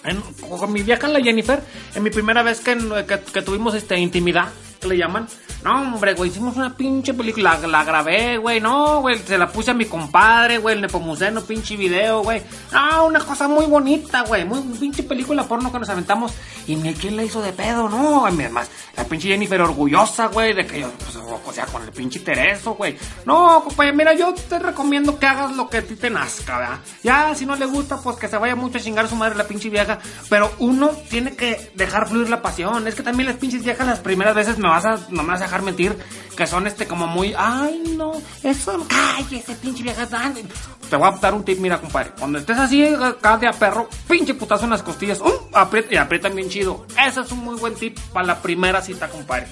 [0.05, 1.61] En- con mi vieja, la Jennifer,
[1.94, 2.76] en mi primera vez que,
[3.07, 4.48] que- que tuvimos este, intimidad,
[4.81, 5.28] que le llaman.
[5.62, 9.72] No, hombre, güey, hicimos una pinche película, la, grabé, güey, no, güey, se la puse
[9.72, 12.43] a mi compadre, güey, el Nepomuceno, pinche video, güey.
[12.72, 16.33] No, una cosa muy bonita, güey, muy pinche película porno que nos aventamos.
[16.66, 20.66] Y ni quién la hizo de pedo, no, además, la pinche Jennifer orgullosa, güey, de
[20.66, 22.97] que yo, pues, o sea, con el pinche Tereso, güey.
[23.26, 26.78] No, compadre, mira, yo te recomiendo que hagas lo que a ti te nazca, ¿verdad?
[27.03, 29.37] Ya, si no le gusta, pues que se vaya mucho a chingar a su madre
[29.37, 29.99] la pinche vieja.
[30.28, 32.87] Pero uno tiene que dejar fluir la pasión.
[32.87, 35.41] Es que también las pinches viejas las primeras veces me vas a, no me vas
[35.41, 35.97] a dejar mentir,
[36.37, 38.12] que son este como muy, ay no,
[38.43, 40.09] eso, cállese, pinche vieja.
[40.12, 40.49] ay".
[40.89, 42.12] Te voy a dar un tip, mira, compadre.
[42.18, 45.31] Cuando estés así, acá de a perro, pinche putazo en las costillas, ¡um!
[45.53, 46.87] aprieta y aprietan bien chido.
[47.07, 49.47] Ese es un muy buen tip para la primera cita, compadre.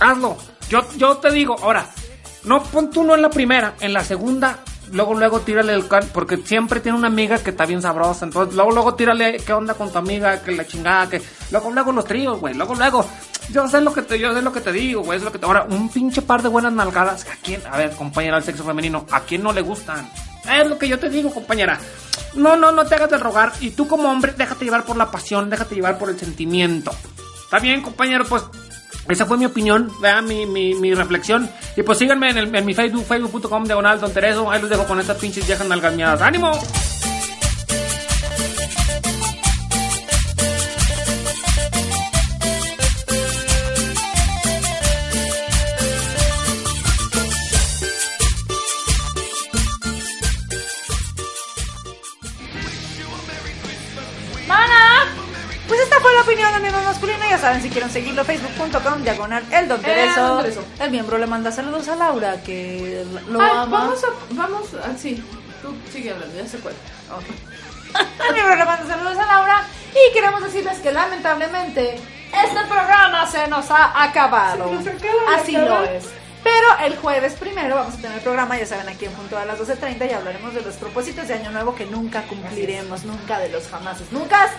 [0.00, 0.36] Hazlo.
[0.68, 1.86] Yo, yo te digo, ahora,
[2.44, 4.58] no pon tú no en la primera, en la segunda,
[4.92, 8.54] luego, luego tírale el can, porque siempre tiene una amiga que está bien sabrosa, entonces
[8.54, 12.04] luego, luego tírale qué onda con tu amiga, que la chingada, que luego, luego los
[12.04, 13.06] tríos, güey, luego, luego,
[13.50, 15.38] yo sé lo que te, yo sé lo que te digo, güey, es lo que
[15.38, 18.64] te, ahora, un pinche par de buenas nalgadas, ¿a quién, a ver, compañera del sexo
[18.64, 20.08] femenino, a quién no le gustan?
[20.50, 21.78] Es lo que yo te digo, compañera.
[22.34, 23.52] No, no, no te hagas de rogar.
[23.60, 26.92] Y tú como hombre, déjate llevar por la pasión, déjate llevar por el sentimiento.
[27.44, 28.42] Está bien, compañero, pues
[29.08, 29.90] esa fue mi opinión,
[30.26, 31.50] mi, mi, mi reflexión.
[31.76, 34.50] Y pues síganme en, el- en mi Facebook, facebook.com diagonal don Tereso.
[34.50, 36.22] Ahí los dejo con estas pinches viejas nalgañadas.
[36.22, 36.52] ¡Ánimo!
[57.90, 60.20] Seguirlo, facebook.com, diagonal, el El Tereso.
[60.28, 60.64] Don Tereso.
[60.80, 63.64] El miembro le manda saludos a Laura, que lo Ay, ama.
[63.66, 65.22] vamos a, vamos, ah, sí,
[65.62, 66.80] tú sigue hablando, ya se cuenta.
[68.28, 69.62] El miembro le manda saludos a Laura.
[69.92, 74.72] Y queremos decirles que lamentablemente este programa se nos ha acabado.
[74.72, 74.86] Nos
[75.36, 75.80] Así acabar.
[75.82, 76.04] lo es.
[76.42, 79.58] Pero el jueves primero vamos a tener programa, ya saben, aquí en punto a las
[79.58, 83.66] 12.30 y hablaremos de los propósitos de Año Nuevo que nunca cumpliremos, nunca de los
[83.68, 84.50] jamases, nunca.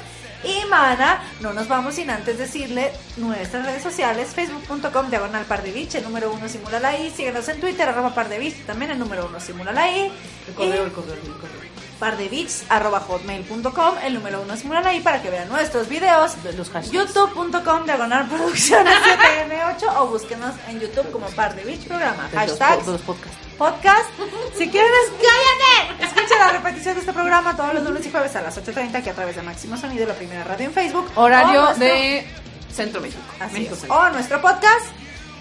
[0.46, 5.72] Y mana, no nos vamos sin antes decirle nuestras redes sociales, facebook.com diagonal par de
[5.72, 8.92] Beach, el número uno simula la I, síguenos en Twitter, arroba par de Beach, también
[8.92, 10.12] el número uno simula la I.
[10.48, 11.66] El correo, Y- el correo, el correo.
[12.00, 17.86] pardebits arroba hotmail.com el número uno simula ahí para que vean nuestros videos los youtube.com
[17.86, 23.38] diagonal producciones 7m8 o búsquenos en youtube como pardebits programa hashtags los podcasts.
[23.58, 24.10] Podcast
[24.58, 28.42] si quieren cállate escuchen la repetición de este programa todos los lunes y jueves a
[28.42, 31.86] las 8.30 aquí a través de Máximo Sonido la primera radio en Facebook Horario nuestro-
[31.86, 32.28] de
[32.72, 33.22] Centro México.
[33.40, 33.80] Así México es.
[33.82, 33.98] Centro.
[33.98, 34.86] O nuestro podcast.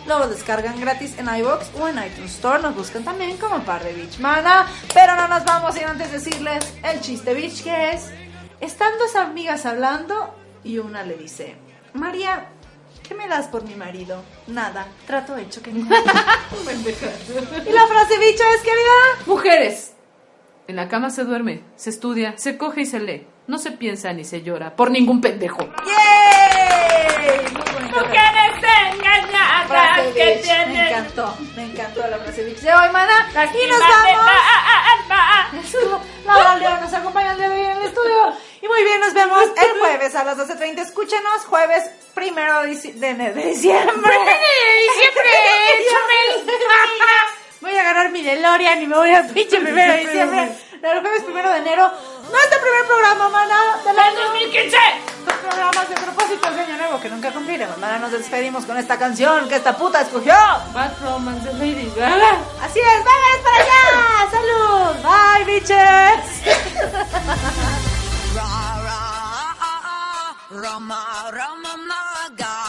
[0.07, 2.63] Lo descargan gratis en iBox o en iTunes Store.
[2.63, 4.67] Nos buscan también como par de Beach Mana.
[4.93, 8.11] Pero no nos vamos sin antes decirles el chiste Beach que es:
[8.61, 11.57] están dos amigas hablando y una le dice:
[11.95, 12.47] María,
[13.07, 14.23] ¿qué me das por mi marido?
[14.47, 15.81] Nada, trato hecho que no.
[15.87, 19.27] y la frase Beach es: querida.
[19.27, 19.93] Mujeres.
[20.67, 23.27] En la cama se duerme, se estudia, se coge y se lee.
[23.47, 25.59] No se piensa ni se llora por ningún pendejo.
[25.61, 27.43] ¡Yay!
[27.53, 30.37] Muy Mujeres engañadas que Beach.
[30.37, 33.29] Me tienen encantó, me encantó la frase Beach de hoy, Mana.
[33.31, 34.27] Y nos vamos.
[36.25, 38.33] Laura León nos acompaña el día de hoy en el estudio.
[38.65, 40.79] Y muy bien, nos vemos el jueves a las 12.30.
[40.81, 41.85] Escúchenos jueves
[42.15, 43.95] primero de, dici- de- de diciembre.
[47.61, 50.49] Voy a agarrar mi DeLorean y me voy a pinche primero de diciembre.
[50.83, 51.91] El jueves primero de enero.
[52.31, 54.77] Nuestro primer programa, mana, del año 2015.
[55.27, 57.77] Los programas de propósitos de año nuevo que nunca cumpliremos.
[57.79, 60.35] Mana, nos despedimos con esta canción que esta puta escogió.
[60.73, 62.39] Bad Romance Lady Gaga.
[62.63, 64.29] Así es, vámonos para allá.
[64.31, 64.97] Salud.
[65.03, 66.21] Bye, bitches.
[70.55, 72.64] Rama Rama Naga.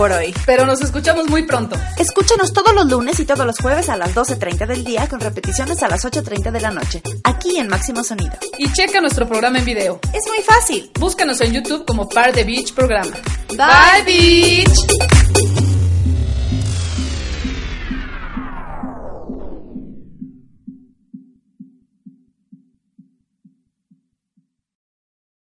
[0.00, 0.32] Por hoy.
[0.46, 1.76] Pero nos escuchamos muy pronto.
[1.98, 5.82] Escúchanos todos los lunes y todos los jueves a las 12.30 del día con repeticiones
[5.82, 8.32] a las 8.30 de la noche, aquí en Máximo Sonido.
[8.56, 10.00] Y checa nuestro programa en video.
[10.14, 10.90] Es muy fácil.
[10.98, 13.12] Búscanos en YouTube como Par de Beach Programa.
[13.50, 15.19] Bye, Beach.